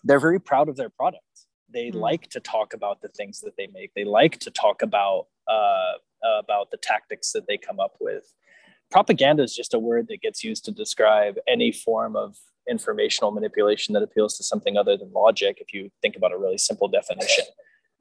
they're 0.06 0.20
very 0.20 0.40
proud 0.40 0.70
of 0.70 0.78
their 0.78 0.90
product. 0.90 1.24
They 1.70 1.88
mm-hmm. 1.88 1.98
like 1.98 2.30
to 2.30 2.40
talk 2.40 2.74
about 2.74 3.02
the 3.02 3.10
things 3.10 3.42
that 3.42 3.58
they 3.58 3.68
make. 3.68 3.94
They 3.94 4.06
like 4.06 4.40
to 4.40 4.52
talk 4.52 4.82
about 4.82 5.28
uh, 5.48 5.94
about 6.40 6.72
the 6.72 6.78
tactics 6.78 7.32
that 7.32 7.48
they 7.48 7.58
come 7.58 7.80
up 7.80 7.96
with 8.00 8.34
propaganda 8.92 9.44
is 9.44 9.56
just 9.56 9.74
a 9.74 9.80
word 9.80 10.08
that 10.10 10.22
gets 10.22 10.44
used 10.44 10.66
to 10.66 10.72
describe 10.72 11.36
any 11.48 11.72
form 11.72 12.16
of 12.16 12.38
informational 12.70 13.32
manipulation 13.32 13.94
that 13.94 14.04
appeals 14.04 14.38
to 14.38 14.44
something 14.44 14.78
other 14.78 14.96
than 14.96 15.12
logic 15.12 15.58
if 15.60 15.74
you 15.74 15.90
think 16.02 16.16
about 16.16 16.32
a 16.32 16.38
really 16.38 16.58
simple 16.58 16.88
definition. 16.88 17.46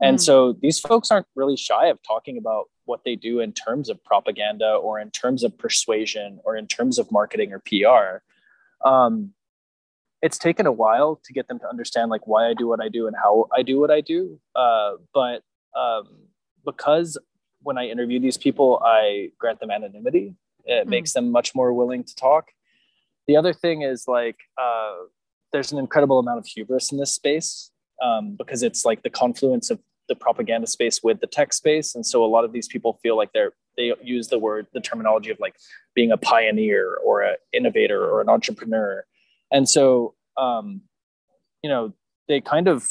And 0.00 0.18
mm. 0.18 0.20
so 0.20 0.52
these 0.60 0.80
folks 0.80 1.10
aren't 1.10 1.26
really 1.34 1.56
shy 1.56 1.86
of 1.86 1.98
talking 2.06 2.36
about 2.36 2.66
what 2.84 3.00
they 3.04 3.16
do 3.16 3.40
in 3.40 3.52
terms 3.52 3.88
of 3.88 4.02
propaganda 4.04 4.74
or 4.74 4.98
in 5.00 5.10
terms 5.10 5.44
of 5.44 5.56
persuasion 5.56 6.40
or 6.44 6.56
in 6.56 6.66
terms 6.66 6.98
of 6.98 7.10
marketing 7.12 7.52
or 7.52 7.60
pr 7.60 8.22
um, 8.86 9.32
it's 10.20 10.38
taken 10.38 10.66
a 10.66 10.72
while 10.72 11.20
to 11.24 11.32
get 11.32 11.48
them 11.48 11.58
to 11.60 11.68
understand 11.68 12.10
like 12.10 12.26
why 12.26 12.48
i 12.48 12.54
do 12.54 12.66
what 12.66 12.80
i 12.80 12.88
do 12.88 13.06
and 13.06 13.16
how 13.16 13.48
i 13.56 13.62
do 13.62 13.78
what 13.78 13.90
i 13.90 14.00
do. 14.00 14.40
Uh, 14.56 14.94
but 15.14 15.42
um, 15.76 16.08
because 16.64 17.16
when 17.62 17.78
i 17.78 17.86
interview 17.86 18.18
these 18.18 18.36
people 18.36 18.82
i 18.84 19.30
grant 19.38 19.60
them 19.60 19.70
anonymity 19.70 20.34
it 20.64 20.86
mm. 20.86 20.90
makes 20.90 21.12
them 21.12 21.30
much 21.30 21.54
more 21.54 21.72
willing 21.72 22.04
to 22.04 22.14
talk. 22.14 22.48
The 23.26 23.36
other 23.36 23.52
thing 23.52 23.82
is 23.82 24.06
like 24.08 24.36
uh, 24.60 24.94
there's 25.52 25.72
an 25.72 25.78
incredible 25.78 26.18
amount 26.18 26.38
of 26.38 26.46
hubris 26.46 26.92
in 26.92 26.98
this 26.98 27.14
space 27.14 27.70
um, 28.02 28.34
because 28.36 28.62
it's 28.62 28.84
like 28.84 29.02
the 29.02 29.10
confluence 29.10 29.70
of 29.70 29.78
the 30.08 30.14
propaganda 30.14 30.66
space 30.66 31.02
with 31.02 31.20
the 31.20 31.26
tech 31.26 31.52
space, 31.52 31.94
and 31.94 32.04
so 32.04 32.24
a 32.24 32.26
lot 32.26 32.44
of 32.44 32.52
these 32.52 32.68
people 32.68 32.98
feel 33.02 33.16
like 33.16 33.32
they're 33.32 33.52
they 33.76 33.92
use 34.02 34.28
the 34.28 34.38
word 34.38 34.66
the 34.74 34.80
terminology 34.80 35.30
of 35.30 35.40
like 35.40 35.54
being 35.94 36.12
a 36.12 36.16
pioneer 36.16 36.98
or 37.02 37.22
an 37.22 37.36
innovator 37.52 38.04
or 38.04 38.20
an 38.20 38.28
entrepreneur, 38.28 39.04
and 39.50 39.68
so 39.68 40.14
um, 40.36 40.82
you 41.62 41.70
know 41.70 41.92
they 42.28 42.40
kind 42.40 42.68
of 42.68 42.88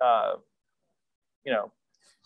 uh, 0.00 0.34
you 1.44 1.52
know 1.52 1.72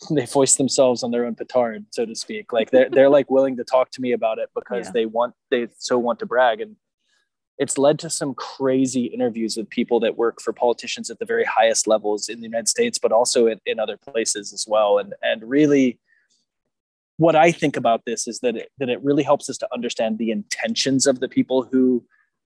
they 0.10 0.26
voice 0.26 0.56
themselves 0.56 1.02
on 1.02 1.10
their 1.10 1.26
own 1.26 1.34
petard, 1.34 1.84
so 1.90 2.06
to 2.06 2.14
speak. 2.14 2.52
Like 2.52 2.70
they're 2.70 2.88
they're 2.88 3.10
like 3.10 3.30
willing 3.30 3.56
to 3.56 3.64
talk 3.64 3.90
to 3.92 4.00
me 4.00 4.12
about 4.12 4.38
it 4.38 4.48
because 4.54 4.86
yeah. 4.86 4.92
they 4.92 5.06
want 5.06 5.34
they 5.50 5.68
so 5.78 5.98
want 5.98 6.18
to 6.20 6.26
brag. 6.26 6.60
And 6.60 6.76
it's 7.58 7.76
led 7.76 7.98
to 7.98 8.08
some 8.08 8.34
crazy 8.34 9.04
interviews 9.04 9.56
with 9.56 9.68
people 9.68 10.00
that 10.00 10.16
work 10.16 10.40
for 10.40 10.52
politicians 10.52 11.10
at 11.10 11.18
the 11.18 11.26
very 11.26 11.44
highest 11.44 11.86
levels 11.86 12.28
in 12.28 12.40
the 12.40 12.46
United 12.46 12.68
States, 12.68 12.98
but 12.98 13.12
also 13.12 13.46
in, 13.46 13.60
in 13.66 13.78
other 13.78 13.98
places 13.98 14.52
as 14.52 14.64
well. 14.66 14.98
And 14.98 15.14
and 15.22 15.42
really, 15.44 15.98
what 17.18 17.36
I 17.36 17.52
think 17.52 17.76
about 17.76 18.06
this 18.06 18.26
is 18.26 18.40
that 18.40 18.56
it, 18.56 18.70
that 18.78 18.88
it 18.88 19.02
really 19.04 19.22
helps 19.22 19.50
us 19.50 19.58
to 19.58 19.68
understand 19.74 20.16
the 20.16 20.30
intentions 20.30 21.06
of 21.06 21.20
the 21.20 21.28
people 21.28 21.68
who 21.70 22.02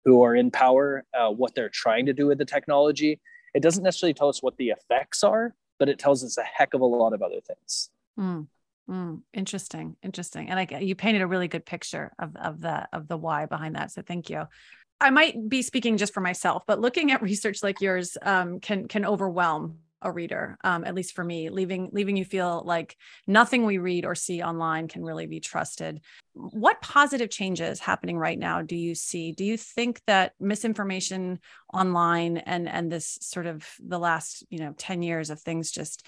who 0.05 0.23
are 0.23 0.35
in 0.35 0.51
power, 0.51 1.05
uh, 1.17 1.31
what 1.31 1.55
they're 1.55 1.69
trying 1.69 2.07
to 2.07 2.13
do 2.13 2.27
with 2.27 2.39
the 2.39 2.45
technology. 2.45 3.21
It 3.55 3.63
doesn't 3.63 3.85
necessarily 3.85 4.15
tell 4.15 4.31
us 4.31 4.43
what 4.43 4.57
the 4.57 4.71
effects 4.71 5.23
are, 5.23 5.55
but 5.83 5.89
it 5.89 5.99
tells 5.99 6.23
us 6.23 6.39
a 6.39 6.45
heck 6.45 6.75
of 6.75 6.81
a 6.81 6.87
lot 6.87 7.12
of 7.12 7.23
other 7.23 7.41
things. 7.41 7.91
Mm. 8.17 8.47
Mm, 8.89 9.23
interesting, 9.35 9.97
interesting, 10.01 10.49
and 10.49 10.61
I 10.61 10.79
you 10.79 10.95
painted 10.95 11.23
a 11.23 11.27
really 11.27 11.49
good 11.49 11.67
picture 11.67 12.12
of 12.21 12.37
of 12.37 12.61
the 12.61 12.89
of 12.93 13.09
the 13.09 13.17
why 13.17 13.47
behind 13.47 13.75
that. 13.75 13.91
So 13.91 14.01
thank 14.01 14.31
you. 14.31 14.45
I 15.01 15.11
might 15.11 15.49
be 15.49 15.61
speaking 15.62 15.97
just 15.97 16.15
for 16.15 16.21
myself, 16.21 16.62
but 16.69 16.81
looking 16.81 17.11
at 17.11 17.21
research 17.21 17.65
like 17.65 17.81
yours 17.81 18.17
um, 18.23 18.61
can 18.61 18.87
can 18.87 19.05
overwhelm 19.05 19.79
a 20.03 20.13
reader. 20.13 20.59
Um, 20.65 20.85
at 20.85 20.95
least 20.95 21.15
for 21.15 21.25
me, 21.25 21.49
leaving 21.49 21.91
leaving 21.93 22.17
you 22.17 22.25
feel 22.25 22.63
like 22.65 22.97
nothing 23.27 23.65
we 23.65 23.79
read 23.79 24.05
or 24.05 24.15
see 24.15 24.43
online 24.43 24.89
can 24.89 25.05
really 25.05 25.27
be 25.27 25.41
trusted. 25.41 26.01
What 26.35 26.81
positive 26.81 27.31
changes 27.31 27.81
happening 27.81 28.19
right 28.19 28.39
now 28.39 28.63
do 28.63 28.77
you 28.77 28.95
see? 28.95 29.33
Do 29.33 29.45
you 29.45 29.57
think 29.57 30.01
that 30.07 30.33
misinformation 30.41 31.41
online 31.73 32.39
and 32.39 32.69
and 32.69 32.91
this 32.91 33.19
sort 33.21 33.47
of 33.47 33.67
the 33.81 33.99
last 33.99 34.45
you 34.51 34.59
know 34.59 34.75
ten 34.77 35.03
years 35.03 35.31
of 35.31 35.41
things 35.41 35.71
just 35.71 36.07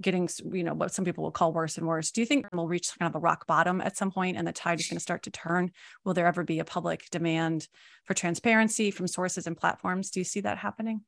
getting 0.00 0.28
you 0.52 0.64
know 0.64 0.74
what 0.74 0.92
some 0.92 1.04
people 1.04 1.22
will 1.22 1.30
call 1.30 1.52
worse 1.52 1.78
and 1.78 1.86
worse 1.86 2.10
do 2.10 2.20
you 2.20 2.26
think 2.26 2.46
we'll 2.52 2.66
reach 2.66 2.90
kind 2.98 3.08
of 3.08 3.14
a 3.14 3.20
rock 3.20 3.46
bottom 3.46 3.80
at 3.80 3.96
some 3.96 4.10
point 4.10 4.36
and 4.36 4.46
the 4.46 4.52
tide 4.52 4.80
is 4.80 4.88
going 4.88 4.96
to 4.96 5.02
start 5.02 5.22
to 5.22 5.30
turn 5.30 5.70
will 6.04 6.14
there 6.14 6.26
ever 6.26 6.42
be 6.42 6.58
a 6.58 6.64
public 6.64 7.08
demand 7.10 7.68
for 8.04 8.12
transparency 8.12 8.90
from 8.90 9.06
sources 9.06 9.46
and 9.46 9.56
platforms 9.56 10.10
do 10.10 10.18
you 10.18 10.24
see 10.24 10.40
that 10.40 10.58
happening 10.58 11.00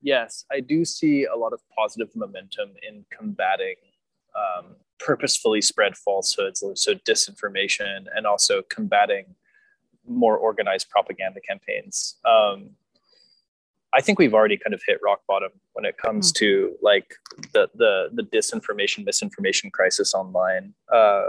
yes 0.00 0.44
i 0.52 0.60
do 0.60 0.84
see 0.84 1.24
a 1.24 1.36
lot 1.36 1.52
of 1.52 1.60
positive 1.76 2.08
momentum 2.14 2.70
in 2.88 3.04
combating 3.16 3.76
um, 4.36 4.76
purposefully 4.98 5.60
spread 5.60 5.96
falsehoods 5.96 6.62
so 6.74 6.94
disinformation 6.94 8.04
and 8.14 8.26
also 8.26 8.62
combating 8.70 9.34
more 10.06 10.36
organized 10.36 10.88
propaganda 10.90 11.40
campaigns 11.40 12.16
um, 12.24 12.70
I 13.94 14.00
think 14.00 14.18
we've 14.18 14.34
already 14.34 14.56
kind 14.56 14.74
of 14.74 14.82
hit 14.86 14.98
rock 15.02 15.20
bottom 15.26 15.50
when 15.72 15.84
it 15.84 15.96
comes 15.96 16.30
mm. 16.30 16.36
to 16.36 16.76
like 16.82 17.14
the 17.52 17.68
the 17.74 18.10
the 18.12 18.22
disinformation 18.22 19.04
misinformation 19.04 19.70
crisis 19.70 20.14
online. 20.14 20.74
Uh, 20.92 21.22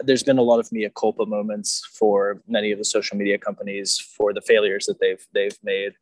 there's 0.00 0.22
been 0.22 0.38
a 0.38 0.42
lot 0.42 0.58
of 0.58 0.72
mea 0.72 0.90
culpa 0.94 1.26
moments 1.26 1.86
for 1.92 2.42
many 2.48 2.72
of 2.72 2.78
the 2.78 2.84
social 2.84 3.16
media 3.16 3.38
companies 3.38 3.98
for 4.16 4.32
the 4.32 4.40
failures 4.40 4.86
that 4.86 4.98
they've 5.00 5.24
they've 5.32 5.58
made. 5.62 5.92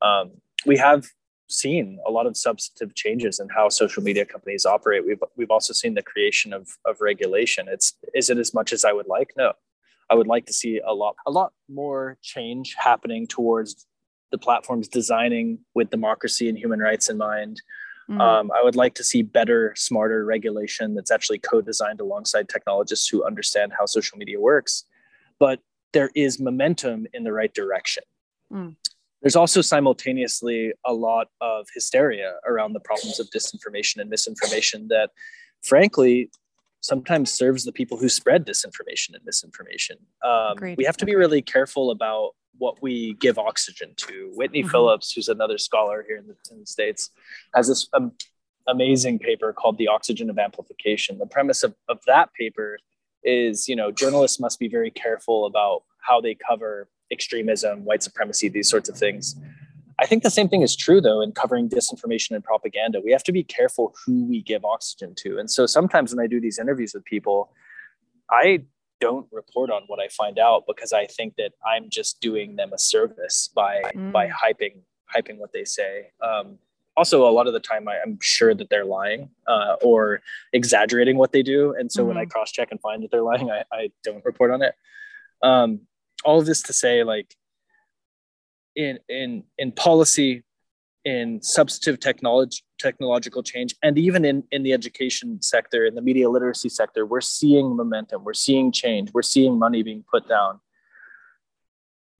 Um, 0.00 0.32
we 0.64 0.76
have 0.78 1.06
seen 1.52 1.98
a 2.06 2.10
lot 2.10 2.26
of 2.26 2.36
substantive 2.36 2.94
changes 2.94 3.40
in 3.40 3.48
how 3.48 3.68
social 3.68 4.02
media 4.02 4.24
companies 4.24 4.64
operate. 4.66 5.06
We've 5.06 5.22
we've 5.36 5.50
also 5.50 5.72
seen 5.72 5.94
the 5.94 6.02
creation 6.02 6.52
of 6.52 6.76
of 6.84 7.00
regulation. 7.00 7.66
It's 7.68 7.94
is 8.14 8.30
it 8.30 8.38
as 8.38 8.54
much 8.54 8.72
as 8.72 8.84
I 8.84 8.92
would 8.92 9.06
like? 9.06 9.32
No. 9.36 9.52
I 10.10 10.14
would 10.14 10.26
like 10.26 10.46
to 10.46 10.52
see 10.52 10.80
a 10.86 10.92
lot 10.92 11.16
a 11.26 11.30
lot 11.30 11.52
more 11.68 12.18
change 12.22 12.74
happening 12.78 13.26
towards 13.26 13.86
the 14.30 14.38
platforms 14.38 14.88
designing 14.88 15.58
with 15.74 15.90
democracy 15.90 16.48
and 16.48 16.58
human 16.58 16.80
rights 16.80 17.08
in 17.08 17.18
mind. 17.18 17.62
Mm-hmm. 18.10 18.20
Um, 18.20 18.50
I 18.50 18.62
would 18.64 18.76
like 18.76 18.94
to 18.96 19.04
see 19.04 19.22
better, 19.22 19.74
smarter 19.76 20.24
regulation 20.24 20.94
that's 20.94 21.10
actually 21.10 21.38
co-designed 21.38 22.00
alongside 22.00 22.48
technologists 22.48 23.08
who 23.08 23.24
understand 23.24 23.72
how 23.78 23.86
social 23.86 24.18
media 24.18 24.40
works. 24.40 24.84
But 25.38 25.60
there 25.92 26.10
is 26.14 26.40
momentum 26.40 27.06
in 27.12 27.24
the 27.24 27.32
right 27.32 27.52
direction. 27.52 28.02
Mm. 28.52 28.76
There's 29.22 29.36
also 29.36 29.60
simultaneously 29.60 30.72
a 30.84 30.92
lot 30.92 31.28
of 31.40 31.66
hysteria 31.72 32.34
around 32.46 32.72
the 32.72 32.80
problems 32.80 33.20
of 33.20 33.30
disinformation 33.30 33.98
and 34.00 34.10
misinformation 34.10 34.88
that, 34.88 35.10
frankly, 35.62 36.30
sometimes 36.80 37.30
serves 37.30 37.64
the 37.64 37.72
people 37.72 37.96
who 37.96 38.08
spread 38.08 38.44
disinformation 38.44 39.14
and 39.14 39.24
misinformation. 39.24 39.96
Um, 40.24 40.56
we 40.76 40.84
have 40.84 40.96
to 40.96 41.06
be 41.06 41.14
really 41.14 41.40
careful 41.40 41.92
about 41.92 42.32
what 42.58 42.82
we 42.82 43.14
give 43.14 43.38
oxygen 43.38 43.94
to. 43.96 44.32
Whitney 44.34 44.62
mm-hmm. 44.62 44.70
Phillips, 44.70 45.12
who's 45.12 45.28
another 45.28 45.58
scholar 45.58 46.04
here 46.06 46.16
in 46.16 46.26
the, 46.26 46.34
in 46.50 46.60
the 46.60 46.66
States, 46.66 47.10
has 47.54 47.68
this 47.68 47.88
um, 47.92 48.12
amazing 48.66 49.20
paper 49.20 49.52
called 49.52 49.78
The 49.78 49.88
Oxygen 49.88 50.28
of 50.30 50.38
Amplification. 50.38 51.18
The 51.18 51.26
premise 51.26 51.62
of, 51.62 51.74
of 51.88 52.00
that 52.06 52.32
paper 52.34 52.78
is, 53.22 53.68
you 53.68 53.76
know, 53.76 53.92
journalists 53.92 54.40
must 54.40 54.58
be 54.58 54.68
very 54.68 54.90
careful 54.90 55.46
about 55.46 55.84
how 56.00 56.20
they 56.20 56.34
cover 56.34 56.88
extremism, 57.12 57.84
white 57.84 58.02
supremacy, 58.02 58.48
these 58.48 58.68
sorts 58.68 58.88
of 58.88 58.96
things. 58.96 59.36
I 59.98 60.06
think 60.06 60.22
the 60.22 60.30
same 60.30 60.48
thing 60.48 60.62
is 60.62 60.74
true, 60.74 61.00
though, 61.00 61.20
in 61.20 61.32
covering 61.32 61.68
disinformation 61.68 62.32
and 62.32 62.42
propaganda. 62.42 63.00
We 63.04 63.12
have 63.12 63.22
to 63.24 63.32
be 63.32 63.44
careful 63.44 63.94
who 64.04 64.24
we 64.24 64.42
give 64.42 64.64
oxygen 64.64 65.14
to. 65.16 65.38
And 65.38 65.50
so 65.50 65.66
sometimes 65.66 66.14
when 66.14 66.24
I 66.24 66.26
do 66.26 66.40
these 66.40 66.58
interviews 66.58 66.92
with 66.94 67.04
people, 67.04 67.52
I 68.30 68.64
don't 69.00 69.26
report 69.32 69.70
on 69.70 69.82
what 69.88 70.00
I 70.00 70.08
find 70.08 70.38
out 70.38 70.64
because 70.66 70.92
I 70.92 71.06
think 71.06 71.34
that 71.36 71.52
I'm 71.66 71.90
just 71.90 72.20
doing 72.20 72.56
them 72.56 72.72
a 72.72 72.78
service 72.78 73.50
by 73.54 73.82
mm. 73.94 74.12
by 74.12 74.28
hyping 74.28 74.80
hyping 75.14 75.38
what 75.38 75.52
they 75.52 75.64
say. 75.64 76.10
Um, 76.22 76.58
also, 76.96 77.28
a 77.28 77.32
lot 77.32 77.46
of 77.46 77.52
the 77.52 77.60
time, 77.60 77.88
I, 77.88 77.96
am 78.06 78.18
sure 78.20 78.54
that 78.54 78.68
they're 78.68 78.84
lying 78.84 79.30
uh, 79.46 79.76
or 79.82 80.20
exaggerating 80.52 81.16
what 81.16 81.32
they 81.32 81.42
do, 81.42 81.74
and 81.78 81.90
so 81.90 82.00
mm-hmm. 82.00 82.08
when 82.08 82.16
I 82.16 82.22
mm-hmm. 82.22 82.30
cross 82.30 82.52
check 82.52 82.68
and 82.70 82.80
find 82.80 83.02
that 83.02 83.10
they're 83.10 83.22
lying, 83.22 83.50
I, 83.50 83.64
I 83.72 83.90
don't 84.04 84.24
report 84.24 84.50
on 84.50 84.62
it. 84.62 84.74
Um, 85.42 85.80
all 86.24 86.38
of 86.40 86.46
this 86.46 86.62
to 86.62 86.72
say, 86.72 87.04
like 87.04 87.34
in 88.74 88.98
in 89.08 89.44
in 89.58 89.72
policy, 89.72 90.44
in 91.04 91.42
substantive 91.42 92.00
technology 92.00 92.62
technological 92.78 93.42
change 93.42 93.74
and 93.82 93.96
even 93.96 94.24
in, 94.24 94.42
in 94.50 94.64
the 94.64 94.72
education 94.72 95.40
sector 95.40 95.86
in 95.86 95.94
the 95.94 96.02
media 96.02 96.28
literacy 96.28 96.68
sector 96.68 97.06
we're 97.06 97.20
seeing 97.20 97.76
momentum 97.76 98.24
we're 98.24 98.34
seeing 98.34 98.72
change 98.72 99.10
we're 99.14 99.22
seeing 99.22 99.58
money 99.58 99.82
being 99.82 100.04
put 100.10 100.28
down. 100.28 100.60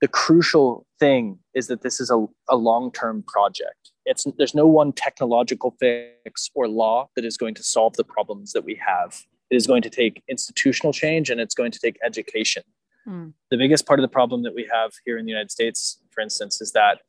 The 0.01 0.07
crucial 0.09 0.85
thing 0.99 1.39
is 1.53 1.67
that 1.67 1.81
this 1.81 2.01
is 2.01 2.09
a, 2.11 2.25
a 2.49 2.57
long-term 2.57 3.23
project. 3.25 3.91
It's 4.05 4.25
there's 4.37 4.53
no 4.53 4.67
one 4.67 4.91
technological 4.91 5.77
fix 5.79 6.49
or 6.53 6.67
law 6.67 7.07
that 7.15 7.23
is 7.23 7.37
going 7.37 7.55
to 7.55 7.63
solve 7.63 7.95
the 7.95 8.03
problems 8.03 8.51
that 8.51 8.65
we 8.65 8.77
have. 8.85 9.21
It 9.49 9.55
is 9.55 9.65
going 9.65 9.81
to 9.83 9.89
take 9.89 10.21
institutional 10.27 10.91
change 10.91 11.29
and 11.29 11.39
it's 11.39 11.55
going 11.55 11.71
to 11.71 11.79
take 11.79 11.97
education 12.03 12.63
mm. 13.07 13.33
the 13.49 13.57
biggest 13.57 13.85
part 13.85 13.99
of 13.99 14.01
the 14.01 14.09
problem 14.09 14.43
that 14.43 14.53
we 14.53 14.67
have 14.71 14.91
here 15.05 15.17
in 15.17 15.25
the 15.25 15.31
united 15.31 15.51
states 15.51 15.99
for 16.11 16.21
instance 16.21 16.61
is 16.61 16.71
that 16.71 16.99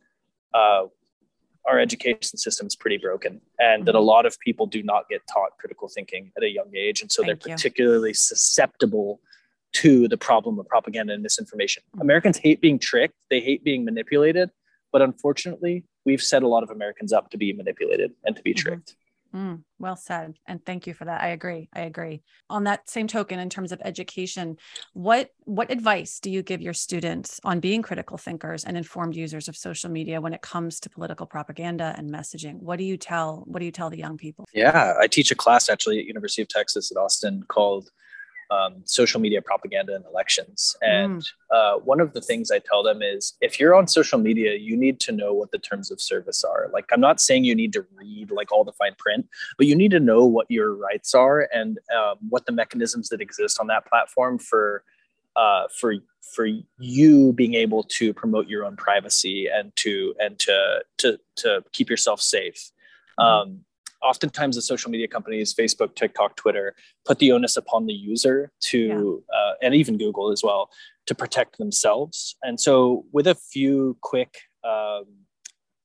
uh, 0.55 0.85
our 1.67 1.79
education 1.79 2.39
system 2.39 2.67
is 2.67 2.77
pretty 2.77 2.99
broken 2.99 3.41
and 3.59 3.87
that 3.87 3.95
a 3.95 3.99
mm-hmm. 3.99 4.07
lot 4.07 4.27
of 4.27 4.39
people 4.41 4.67
do 4.67 4.83
not 4.83 5.09
get 5.09 5.23
taught 5.33 5.51
critical 5.59 5.89
thinking 5.89 6.31
at 6.37 6.43
a 6.43 6.49
young 6.49 6.71
age 6.77 7.01
and 7.01 7.11
so 7.11 7.23
Thank 7.23 7.41
they're 7.41 7.51
you. 7.51 7.55
particularly 7.57 8.15
susceptible 8.15 9.21
to 9.75 10.07
the 10.07 10.17
problem 10.17 10.59
of 10.59 10.69
propaganda 10.69 11.13
and 11.13 11.23
misinformation 11.23 11.83
mm-hmm. 11.91 12.03
americans 12.03 12.39
hate 12.39 12.61
being 12.61 12.79
tricked 12.79 13.15
they 13.31 13.41
hate 13.41 13.65
being 13.65 13.85
manipulated 13.85 14.51
but 14.93 15.03
unfortunately 15.03 15.85
we've 16.05 16.23
set 16.23 16.43
a 16.43 16.49
lot 16.49 16.63
of 16.63 16.71
americans 16.71 17.13
up 17.13 17.31
to 17.31 17.39
be 17.39 17.53
manipulated 17.53 18.13
and 18.25 18.37
to 18.37 18.43
be 18.43 18.53
mm-hmm. 18.53 18.69
tricked 18.69 18.97
Mm, 19.35 19.65
well 19.81 19.97
said. 19.97 20.35
And 20.47 20.65
thank 20.65 20.87
you 20.87 20.95
for 20.95 21.07
that. 21.07 21.21
I 21.21 21.29
agree. 21.29 21.69
I 21.75 21.81
agree. 21.81 22.23
On 22.49 22.65
that 22.65 22.89
same 22.89 23.09
token, 23.09 23.41
in 23.41 23.51
terms 23.51 23.73
of 23.73 23.81
education, 23.85 24.57
what 24.93 25.31
what 25.41 25.73
advice 25.73 26.21
do 26.21 26.31
you 26.31 26.43
give 26.43 26.61
your 26.61 26.73
students 26.73 27.41
on 27.43 27.59
being 27.59 27.83
critical 27.83 28.17
thinkers 28.17 28.65
and 28.65 28.77
informed 28.77 29.17
users 29.17 29.49
of 29.49 29.57
social 29.57 29.91
media 29.91 30.21
when 30.21 30.35
it 30.35 30.41
comes 30.41 30.79
to 30.81 30.91
political 30.91 31.27
propaganda 31.27 31.95
and 31.99 32.11
messaging? 32.11 32.61
What 32.61 32.79
do 32.79 32.85
you 32.85 32.97
tell 32.97 33.43
what 33.47 33.59
do 33.59 33.65
you 33.65 33.73
tell 33.73 33.91
the 33.91 33.99
young 33.99 34.17
people? 34.17 34.45
Yeah, 34.55 34.95
I 35.01 35.09
teach 35.09 35.33
a 35.33 35.35
class 35.35 35.69
actually 35.69 35.99
at 35.99 36.05
University 36.05 36.43
of 36.43 36.49
Texas 36.49 36.93
at 36.93 36.97
Austin 36.97 37.43
called 37.49 37.91
um, 38.55 38.83
social 38.85 39.21
media 39.21 39.41
propaganda 39.43 39.95
and 39.95 40.05
elections. 40.13 40.77
And 40.81 41.21
mm. 41.23 41.27
uh, 41.51 41.79
one 41.79 42.01
of 42.01 42.13
the 42.13 42.21
things 42.21 42.51
I 42.51 42.61
tell 42.61 42.83
them 42.83 43.03
is 43.03 43.35
if 43.41 43.59
you're 43.59 43.75
on 43.75 43.87
social 43.89 44.19
media, 44.19 44.55
you 44.69 44.77
need 44.77 45.01
to 45.01 45.13
know 45.13 45.33
what 45.33 45.51
the 45.51 45.59
terms 45.59 45.91
of 45.91 46.01
service 46.01 46.45
are. 46.45 46.71
Like, 46.73 46.87
I'm 46.93 47.01
not 47.01 47.21
saying 47.21 47.45
you 47.45 47.55
need 47.55 47.73
to 47.73 47.85
read 47.95 48.31
like 48.31 48.53
all 48.53 48.65
the 48.65 48.73
fine 48.73 48.95
print, 48.99 49.27
but 49.59 49.67
you 49.67 49.77
need 49.77 49.91
to 49.93 50.01
know 50.01 50.25
what 50.25 50.47
your 50.49 50.75
rights 50.75 51.15
are 51.15 51.49
and 51.53 51.79
um, 51.99 52.17
what 52.29 52.47
the 52.47 52.53
mechanisms 52.53 53.09
that 53.11 53.21
exist 53.21 53.59
on 53.61 53.67
that 53.69 53.87
platform 53.87 54.39
for. 54.39 54.85
Uh, 55.37 55.65
for 55.81 55.97
for 56.35 56.47
you 56.79 57.33
being 57.33 57.55
able 57.55 57.83
to 57.83 58.15
promote 58.15 58.47
your 58.47 58.65
own 58.65 58.77
privacy 58.77 59.49
and 59.53 59.75
to 59.75 60.15
and 60.21 60.39
to 60.39 60.81
to 60.97 61.19
to 61.35 61.61
keep 61.73 61.91
yourself 61.91 62.21
safe. 62.21 62.71
Mm. 63.19 63.25
Um, 63.25 63.65
oftentimes 64.05 64.57
the 64.57 64.63
social 64.63 64.91
media 64.91 65.09
companies 65.09 65.55
facebook 65.55 65.95
tiktok 65.95 66.37
twitter 66.37 66.75
put 67.05 67.19
the 67.19 67.33
onus 67.33 67.57
upon 67.57 67.87
the 67.87 67.93
user 67.93 68.53
to 68.61 69.25
yeah. 69.29 69.39
uh, 69.39 69.55
and 69.63 69.75
even 69.75 69.97
google 69.97 70.31
as 70.31 70.43
well 70.43 70.71
to 71.07 71.15
protect 71.15 71.59
themselves 71.59 72.37
and 72.43 72.61
so 72.61 73.05
with 73.13 73.27
a 73.27 73.35
few 73.35 73.97
quick 74.01 74.39
um, 74.65 75.05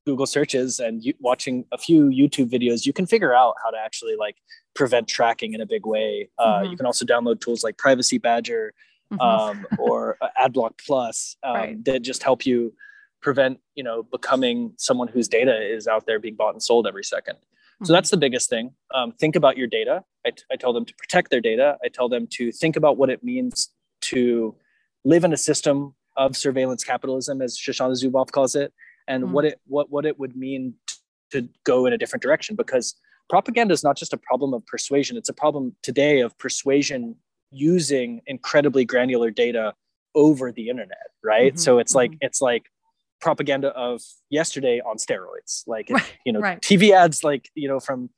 google 0.06 0.26
searches 0.26 0.78
and 0.80 1.04
you, 1.04 1.14
watching 1.20 1.64
a 1.72 1.78
few 1.78 2.04
youtube 2.04 2.50
videos 2.50 2.86
you 2.86 2.92
can 2.92 3.06
figure 3.06 3.34
out 3.34 3.54
how 3.62 3.70
to 3.70 3.78
actually 3.78 4.16
like 4.16 4.36
prevent 4.74 5.08
tracking 5.08 5.54
in 5.54 5.60
a 5.60 5.66
big 5.66 5.86
way 5.86 6.28
uh, 6.38 6.60
mm-hmm. 6.60 6.70
you 6.70 6.76
can 6.76 6.86
also 6.86 7.04
download 7.04 7.40
tools 7.40 7.64
like 7.64 7.76
privacy 7.78 8.18
badger 8.18 8.72
mm-hmm. 9.12 9.20
um, 9.20 9.66
or 9.78 10.16
adblock 10.40 10.72
plus 10.84 11.36
um, 11.42 11.54
right. 11.54 11.84
that 11.84 12.02
just 12.02 12.22
help 12.22 12.46
you 12.46 12.72
prevent 13.20 13.60
you 13.74 13.82
know 13.82 14.02
becoming 14.02 14.72
someone 14.76 15.08
whose 15.08 15.28
data 15.28 15.60
is 15.60 15.86
out 15.86 16.06
there 16.06 16.18
being 16.18 16.34
bought 16.34 16.54
and 16.54 16.62
sold 16.62 16.86
every 16.86 17.02
2nd 17.02 17.34
mm-hmm. 17.80 17.86
so 17.86 17.92
that's 17.92 18.10
the 18.10 18.16
biggest 18.16 18.50
thing 18.50 18.72
um, 18.94 19.12
think 19.12 19.36
about 19.36 19.56
your 19.56 19.66
data 19.66 20.04
I, 20.26 20.30
t- 20.30 20.44
I 20.52 20.56
tell 20.56 20.72
them 20.72 20.84
to 20.84 20.94
protect 20.94 21.30
their 21.30 21.40
data 21.40 21.76
i 21.84 21.88
tell 21.88 22.08
them 22.08 22.26
to 22.32 22.52
think 22.52 22.76
about 22.76 22.96
what 22.96 23.10
it 23.10 23.24
means 23.24 23.70
to 24.02 24.54
live 25.04 25.24
in 25.24 25.32
a 25.32 25.36
system 25.36 25.94
of 26.16 26.36
surveillance 26.36 26.84
capitalism 26.84 27.40
as 27.42 27.58
shoshana 27.58 28.02
zuboff 28.02 28.30
calls 28.30 28.54
it 28.54 28.72
and 29.08 29.24
mm-hmm. 29.24 29.32
what 29.32 29.44
it 29.44 29.60
what 29.66 29.90
what 29.90 30.06
it 30.06 30.18
would 30.18 30.36
mean 30.36 30.74
to 31.30 31.48
go 31.64 31.86
in 31.86 31.92
a 31.92 31.98
different 31.98 32.22
direction 32.22 32.56
because 32.56 32.94
propaganda 33.28 33.72
is 33.72 33.84
not 33.84 33.96
just 33.96 34.12
a 34.12 34.16
problem 34.18 34.52
of 34.52 34.64
persuasion 34.66 35.16
it's 35.16 35.28
a 35.28 35.34
problem 35.34 35.74
today 35.82 36.20
of 36.20 36.36
persuasion 36.38 37.16
using 37.50 38.20
incredibly 38.26 38.84
granular 38.84 39.30
data 39.30 39.74
over 40.14 40.52
the 40.52 40.68
internet 40.68 41.08
right 41.22 41.54
mm-hmm. 41.54 41.58
so 41.58 41.78
it's 41.78 41.94
like 41.94 42.10
mm-hmm. 42.10 42.26
it's 42.26 42.40
like 42.40 42.69
propaganda 43.20 43.68
of 43.68 44.00
yesterday 44.30 44.80
on 44.80 44.96
steroids 44.96 45.62
like 45.66 45.88
right. 45.90 46.14
you 46.24 46.32
know 46.32 46.40
right. 46.40 46.60
tv 46.60 46.92
ads 46.92 47.22
like 47.22 47.50
you 47.54 47.68
know 47.68 47.80
from 47.80 48.10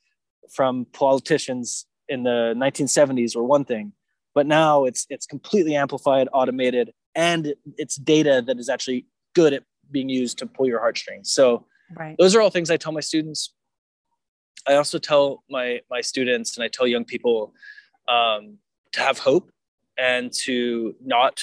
from 0.53 0.85
politicians 0.93 1.85
in 2.07 2.23
the 2.23 2.53
1970s 2.57 3.35
were 3.35 3.43
one 3.43 3.65
thing 3.65 3.91
but 4.33 4.45
now 4.45 4.85
it's 4.85 5.05
it's 5.09 5.25
completely 5.25 5.75
amplified 5.75 6.27
automated 6.33 6.91
and 7.15 7.53
it's 7.77 7.95
data 7.95 8.43
that 8.45 8.57
is 8.59 8.69
actually 8.69 9.05
good 9.33 9.53
at 9.53 9.63
being 9.91 10.09
used 10.09 10.37
to 10.37 10.45
pull 10.45 10.67
your 10.67 10.79
heartstrings 10.79 11.29
so 11.31 11.65
right. 11.95 12.15
those 12.17 12.35
are 12.35 12.41
all 12.41 12.49
things 12.49 12.69
i 12.69 12.77
tell 12.77 12.91
my 12.91 12.99
students 12.99 13.53
i 14.67 14.75
also 14.75 14.97
tell 14.97 15.43
my 15.49 15.79
my 15.89 16.01
students 16.01 16.57
and 16.57 16.63
i 16.63 16.67
tell 16.67 16.87
young 16.87 17.05
people 17.05 17.53
um, 18.07 18.57
to 18.91 18.99
have 18.99 19.17
hope 19.17 19.49
and 19.97 20.31
to 20.31 20.95
not 21.03 21.41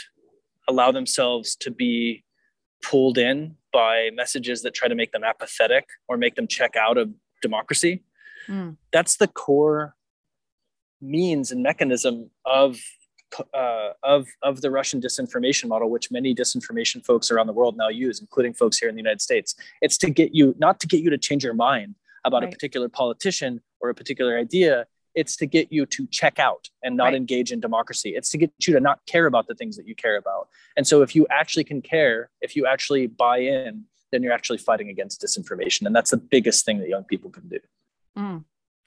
allow 0.68 0.92
themselves 0.92 1.56
to 1.56 1.70
be 1.70 2.24
pulled 2.82 3.18
in 3.18 3.56
by 3.72 4.10
messages 4.14 4.62
that 4.62 4.74
try 4.74 4.88
to 4.88 4.94
make 4.94 5.12
them 5.12 5.24
apathetic 5.24 5.86
or 6.08 6.16
make 6.16 6.34
them 6.34 6.46
check 6.46 6.76
out 6.76 6.98
of 6.98 7.10
democracy. 7.42 8.02
Mm. 8.48 8.76
That's 8.92 9.16
the 9.16 9.28
core 9.28 9.94
means 11.00 11.50
and 11.50 11.62
mechanism 11.62 12.30
of 12.44 12.78
uh, 13.54 13.90
of 14.02 14.26
of 14.42 14.60
the 14.60 14.70
Russian 14.70 15.00
disinformation 15.00 15.68
model, 15.68 15.88
which 15.88 16.10
many 16.10 16.34
disinformation 16.34 17.04
folks 17.04 17.30
around 17.30 17.46
the 17.46 17.52
world 17.52 17.76
now 17.76 17.88
use, 17.88 18.20
including 18.20 18.54
folks 18.54 18.78
here 18.78 18.88
in 18.88 18.94
the 18.94 19.00
United 19.00 19.20
States. 19.20 19.54
It's 19.80 19.96
to 19.98 20.10
get 20.10 20.34
you 20.34 20.54
not 20.58 20.80
to 20.80 20.86
get 20.86 21.00
you 21.00 21.10
to 21.10 21.18
change 21.18 21.44
your 21.44 21.54
mind 21.54 21.94
about 22.24 22.42
right. 22.42 22.48
a 22.48 22.50
particular 22.50 22.88
politician 22.88 23.60
or 23.80 23.88
a 23.88 23.94
particular 23.94 24.36
idea 24.36 24.86
it's 25.14 25.36
to 25.36 25.46
get 25.46 25.72
you 25.72 25.86
to 25.86 26.06
check 26.06 26.38
out 26.38 26.68
and 26.82 26.96
not 26.96 27.06
right. 27.06 27.14
engage 27.14 27.52
in 27.52 27.60
democracy. 27.60 28.10
It's 28.10 28.30
to 28.30 28.38
get 28.38 28.52
you 28.66 28.74
to 28.74 28.80
not 28.80 29.04
care 29.06 29.26
about 29.26 29.48
the 29.48 29.54
things 29.54 29.76
that 29.76 29.86
you 29.86 29.94
care 29.94 30.16
about. 30.16 30.48
And 30.76 30.86
so 30.86 31.02
if 31.02 31.14
you 31.16 31.26
actually 31.30 31.64
can 31.64 31.82
care 31.82 32.30
if 32.40 32.56
you 32.56 32.66
actually 32.66 33.06
buy 33.06 33.38
in 33.38 33.84
then 34.10 34.22
you're 34.22 34.32
actually 34.32 34.58
fighting 34.58 34.88
against 34.88 35.22
disinformation. 35.22 35.86
And 35.86 35.94
that's 35.94 36.10
the 36.10 36.16
biggest 36.16 36.64
thing 36.64 36.78
that 36.78 36.88
young 36.88 37.04
people 37.04 37.30
can 37.30 37.48
do. 37.48 37.58
Mm. 38.18 38.44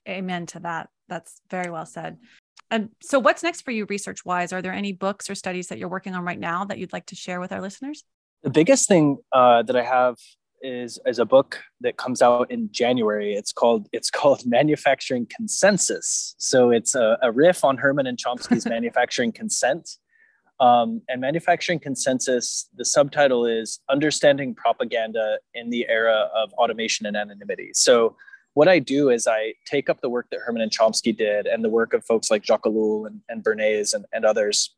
amen 0.08 0.46
to 0.48 0.60
that. 0.60 0.90
That's 1.08 1.40
very 1.50 1.72
well 1.72 1.86
said. 1.86 2.18
And 2.70 2.90
so 3.02 3.20
what's 3.20 3.44
next 3.44 3.62
for 3.62 3.72
you 3.72 3.86
research 3.86 4.26
wise 4.26 4.52
are 4.52 4.62
there 4.62 4.74
any 4.74 4.92
books 4.92 5.30
or 5.30 5.36
studies 5.36 5.68
that 5.68 5.78
you're 5.78 5.90
working 5.90 6.16
on 6.16 6.26
right 6.26 6.40
now 6.40 6.66
that 6.66 6.78
you'd 6.78 6.94
like 6.94 7.06
to 7.08 7.16
share 7.16 7.40
with 7.40 7.52
our 7.52 7.62
listeners? 7.62 8.04
The 8.42 8.50
biggest 8.50 8.88
thing 8.88 9.18
uh, 9.32 9.64
that 9.64 9.76
i 9.76 9.84
have 9.84 10.18
is 10.64 10.98
is 11.06 11.20
a 11.20 11.26
book 11.26 11.62
that 11.82 11.98
comes 11.98 12.22
out 12.22 12.50
in 12.50 12.70
January. 12.72 13.36
It's 13.36 13.52
called 13.52 13.88
it's 13.92 14.10
called 14.10 14.44
Manufacturing 14.46 15.28
Consensus. 15.28 16.36
So 16.38 16.72
it's 16.72 16.96
a, 16.96 17.18
a 17.22 17.32
riff 17.32 17.64
on 17.64 17.78
Herman 17.78 18.08
and 18.08 18.18
Chomsky's 18.18 18.66
Manufacturing 18.78 19.32
Consent. 19.32 19.98
Um, 20.60 21.02
and 21.10 21.20
Manufacturing 21.20 21.80
Consensus, 21.80 22.70
the 22.76 22.86
subtitle 22.86 23.46
is 23.46 23.80
Understanding 23.90 24.56
Propaganda 24.56 25.40
in 25.54 25.70
the 25.70 25.86
Era 25.90 26.30
of 26.34 26.54
Automation 26.54 27.06
and 27.06 27.18
Anonymity. 27.18 27.72
So 27.74 28.16
what 28.54 28.68
I 28.68 28.80
do 28.80 29.10
is 29.10 29.28
I 29.28 29.56
take 29.66 29.90
up 29.90 30.02
the 30.02 30.10
work 30.10 30.28
that 30.32 30.40
Herman 30.40 30.62
and 30.62 30.72
Chomsky 30.72 31.16
did 31.16 31.48
and 31.48 31.64
the 31.64 31.70
work 31.70 31.94
of 31.94 32.06
folks 32.06 32.30
like 32.30 32.46
Jacques 32.46 32.64
Ellul 32.64 33.08
and, 33.08 33.20
and 33.28 33.44
Bernays 33.44 33.94
and, 33.94 34.06
and 34.14 34.26
others 34.26 34.76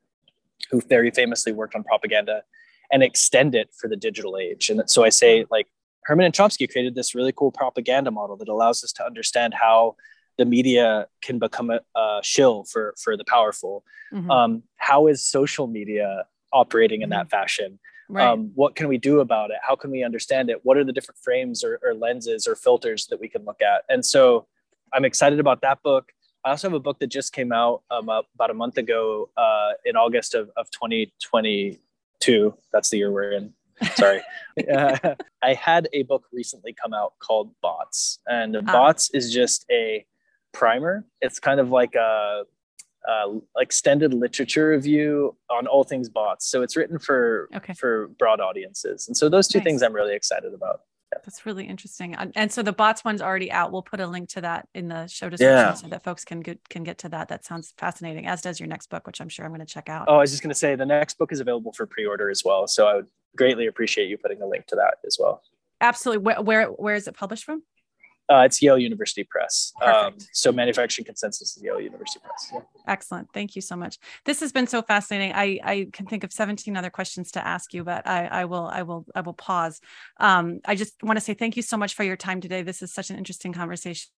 who 0.71 0.81
very 0.81 1.11
famously 1.11 1.51
worked 1.51 1.75
on 1.75 1.83
propaganda 1.83 2.43
and 2.91 3.03
extend 3.03 3.55
it 3.55 3.69
for 3.77 3.87
the 3.87 3.95
digital 3.95 4.37
age. 4.37 4.69
And 4.69 4.89
so 4.89 5.03
I 5.03 5.09
say, 5.09 5.45
like, 5.49 5.67
Herman 6.03 6.25
and 6.25 6.33
Chomsky 6.33 6.71
created 6.71 6.93
this 6.95 7.15
really 7.15 7.31
cool 7.31 7.51
propaganda 7.51 8.11
model 8.11 8.37
that 8.37 8.47
allows 8.47 8.83
us 8.83 8.93
to 8.93 9.05
understand 9.05 9.53
how 9.53 9.95
the 10.37 10.45
media 10.45 11.07
can 11.21 11.39
become 11.39 11.69
a, 11.71 11.79
a 11.95 12.19
shill 12.21 12.63
for 12.65 12.93
for 13.01 13.17
the 13.17 13.23
powerful. 13.23 13.83
Mm-hmm. 14.13 14.29
Um, 14.29 14.63
how 14.77 15.07
is 15.07 15.25
social 15.25 15.67
media 15.67 16.25
operating 16.51 17.01
in 17.01 17.09
mm-hmm. 17.09 17.19
that 17.19 17.29
fashion? 17.29 17.79
Right. 18.07 18.27
Um, 18.27 18.51
what 18.53 18.75
can 18.75 18.87
we 18.87 18.99
do 18.99 19.19
about 19.19 19.49
it? 19.49 19.57
How 19.63 19.75
can 19.75 19.89
we 19.89 20.03
understand 20.03 20.51
it? 20.51 20.59
What 20.63 20.77
are 20.77 20.83
the 20.83 20.93
different 20.93 21.17
frames 21.17 21.63
or, 21.63 21.79
or 21.81 21.95
lenses 21.95 22.47
or 22.47 22.55
filters 22.55 23.07
that 23.07 23.19
we 23.19 23.27
can 23.27 23.43
look 23.45 23.61
at? 23.63 23.83
And 23.89 24.05
so 24.05 24.45
I'm 24.93 25.05
excited 25.05 25.39
about 25.39 25.61
that 25.61 25.81
book. 25.81 26.11
I 26.43 26.51
also 26.51 26.69
have 26.69 26.75
a 26.75 26.79
book 26.79 26.99
that 26.99 27.07
just 27.07 27.33
came 27.33 27.51
out 27.51 27.81
um, 27.89 28.07
about 28.09 28.51
a 28.51 28.53
month 28.53 28.77
ago 28.77 29.29
uh, 29.35 29.71
in 29.85 29.95
August 29.95 30.35
of, 30.35 30.51
of 30.55 30.69
2022. 32.19 32.57
That's 32.71 32.89
the 32.89 32.97
year 32.97 33.11
we're 33.11 33.31
in. 33.31 33.53
Sorry. 33.95 34.21
uh, 34.73 35.15
I 35.43 35.53
had 35.53 35.87
a 35.93 36.03
book 36.03 36.25
recently 36.31 36.73
come 36.73 36.93
out 36.93 37.13
called 37.19 37.51
Bots, 37.61 38.19
and 38.27 38.57
ah. 38.57 38.61
Bots 38.61 39.09
is 39.13 39.33
just 39.33 39.65
a 39.71 40.05
primer. 40.53 41.05
It's 41.21 41.39
kind 41.39 41.59
of 41.59 41.69
like 41.69 41.95
a, 41.95 42.43
a 43.07 43.39
extended 43.57 44.13
literature 44.13 44.69
review 44.69 45.35
on 45.49 45.67
all 45.67 45.83
things 45.83 46.09
bots. 46.09 46.49
So 46.49 46.61
it's 46.61 46.75
written 46.75 46.99
for 46.99 47.49
okay. 47.55 47.73
for 47.73 48.07
broad 48.19 48.39
audiences, 48.39 49.07
and 49.07 49.15
so 49.15 49.29
those 49.29 49.47
two 49.47 49.59
nice. 49.59 49.65
things 49.65 49.83
I'm 49.83 49.93
really 49.93 50.15
excited 50.15 50.53
about. 50.53 50.81
That's 51.23 51.45
really 51.45 51.65
interesting. 51.65 52.15
And 52.15 52.51
so 52.51 52.61
the 52.61 52.73
bots 52.73 53.03
one's 53.05 53.21
already 53.21 53.51
out. 53.51 53.71
We'll 53.71 53.81
put 53.81 53.99
a 53.99 54.07
link 54.07 54.29
to 54.29 54.41
that 54.41 54.67
in 54.73 54.87
the 54.87 55.07
show 55.07 55.29
description 55.29 55.57
yeah. 55.57 55.73
so 55.73 55.87
that 55.87 56.03
folks 56.03 56.25
can 56.25 56.41
get 56.41 56.67
can 56.69 56.83
get 56.83 56.97
to 56.99 57.09
that. 57.09 57.27
That 57.29 57.45
sounds 57.45 57.73
fascinating, 57.77 58.27
as 58.27 58.41
does 58.41 58.59
your 58.59 58.67
next 58.67 58.89
book, 58.89 59.07
which 59.07 59.21
I'm 59.21 59.29
sure 59.29 59.45
I'm 59.45 59.51
going 59.51 59.65
to 59.65 59.65
check 59.65 59.89
out. 59.89 60.05
Oh, 60.07 60.15
I 60.15 60.19
was 60.19 60.31
just 60.31 60.43
going 60.43 60.49
to 60.49 60.55
say 60.55 60.75
the 60.75 60.85
next 60.85 61.17
book 61.17 61.31
is 61.31 61.39
available 61.39 61.71
for 61.73 61.85
pre-order 61.85 62.29
as 62.29 62.43
well. 62.43 62.67
So 62.67 62.87
I 62.87 62.95
would 62.95 63.07
greatly 63.35 63.67
appreciate 63.67 64.09
you 64.09 64.17
putting 64.17 64.41
a 64.41 64.47
link 64.47 64.67
to 64.67 64.75
that 64.75 64.95
as 65.05 65.17
well. 65.19 65.41
Absolutely. 65.81 66.23
Where 66.23 66.41
where, 66.41 66.67
where 66.67 66.95
is 66.95 67.07
it 67.07 67.15
published 67.15 67.43
from? 67.43 67.63
Uh, 68.27 68.39
it's 68.39 68.61
Yale 68.61 68.79
University 68.79 69.23
Press. 69.23 69.71
Um, 69.81 70.15
so 70.31 70.51
manufacturing 70.51 71.05
consensus 71.05 71.55
is 71.55 71.63
Yale 71.63 71.79
University 71.79 72.19
Press. 72.23 72.49
Yeah. 72.53 72.61
Excellent. 72.87 73.29
Thank 73.33 73.55
you 73.55 73.61
so 73.61 73.75
much. 73.75 73.99
This 74.25 74.39
has 74.39 74.51
been 74.51 74.65
so 74.65 74.81
fascinating. 74.81 75.33
I, 75.35 75.59
I 75.63 75.87
can 75.93 76.07
think 76.07 76.23
of 76.23 76.33
17 76.33 76.75
other 76.75 76.89
questions 76.89 77.31
to 77.33 77.45
ask 77.45 77.73
you, 77.73 77.83
but 77.83 78.07
I, 78.07 78.25
I 78.25 78.45
will 78.45 78.65
I 78.65 78.81
will 78.81 79.05
I 79.13 79.21
will 79.21 79.33
pause. 79.33 79.79
Um, 80.19 80.59
I 80.65 80.75
just 80.75 80.95
want 81.03 81.17
to 81.17 81.21
say 81.21 81.35
thank 81.35 81.55
you 81.55 81.61
so 81.61 81.77
much 81.77 81.93
for 81.93 82.03
your 82.03 82.17
time 82.17 82.41
today. 82.41 82.63
This 82.63 82.81
is 82.81 82.91
such 82.91 83.11
an 83.11 83.17
interesting 83.17 83.53
conversation 83.53 84.09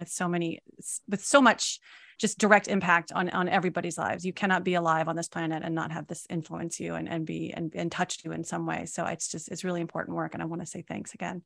with 0.00 0.08
so 0.08 0.26
many 0.26 0.60
with 1.08 1.24
so 1.24 1.40
much 1.40 1.78
just 2.18 2.38
direct 2.38 2.66
impact 2.66 3.12
on 3.12 3.30
on 3.30 3.48
everybody's 3.48 3.98
lives. 3.98 4.24
You 4.24 4.32
cannot 4.32 4.64
be 4.64 4.74
alive 4.74 5.06
on 5.06 5.14
this 5.14 5.28
planet 5.28 5.62
and 5.64 5.76
not 5.76 5.92
have 5.92 6.08
this 6.08 6.26
influence 6.28 6.80
you 6.80 6.94
and, 6.94 7.08
and 7.08 7.24
be 7.24 7.52
and, 7.52 7.72
and 7.76 7.90
touch 7.90 8.18
you 8.24 8.32
in 8.32 8.42
some 8.42 8.66
way. 8.66 8.86
So 8.86 9.06
it's 9.06 9.28
just 9.28 9.48
it's 9.52 9.62
really 9.62 9.80
important 9.80 10.16
work. 10.16 10.34
And 10.34 10.42
I 10.42 10.46
want 10.46 10.62
to 10.62 10.66
say 10.66 10.82
thanks 10.82 11.14
again 11.14 11.42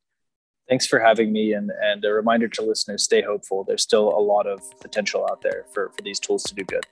thanks 0.68 0.86
for 0.86 0.98
having 0.98 1.32
me 1.32 1.52
and, 1.52 1.70
and 1.82 2.04
a 2.04 2.12
reminder 2.12 2.48
to 2.48 2.62
listeners 2.62 3.02
stay 3.04 3.22
hopeful. 3.22 3.64
There's 3.64 3.82
still 3.82 4.08
a 4.08 4.20
lot 4.20 4.46
of 4.46 4.60
potential 4.80 5.26
out 5.30 5.42
there 5.42 5.64
for, 5.72 5.90
for 5.96 6.02
these 6.02 6.20
tools 6.20 6.42
to 6.44 6.54
do 6.54 6.64
good. 6.64 6.86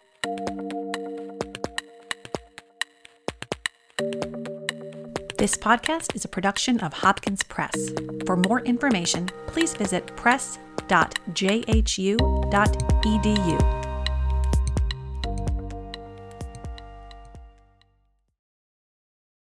This 5.38 5.54
podcast 5.56 6.16
is 6.16 6.24
a 6.24 6.28
production 6.28 6.80
of 6.80 6.92
hopkins 6.92 7.42
press. 7.42 7.90
For 8.26 8.36
more 8.36 8.60
information 8.60 9.28
please 9.46 9.74
visit 9.74 10.06
press.jhu.edu 10.16 10.56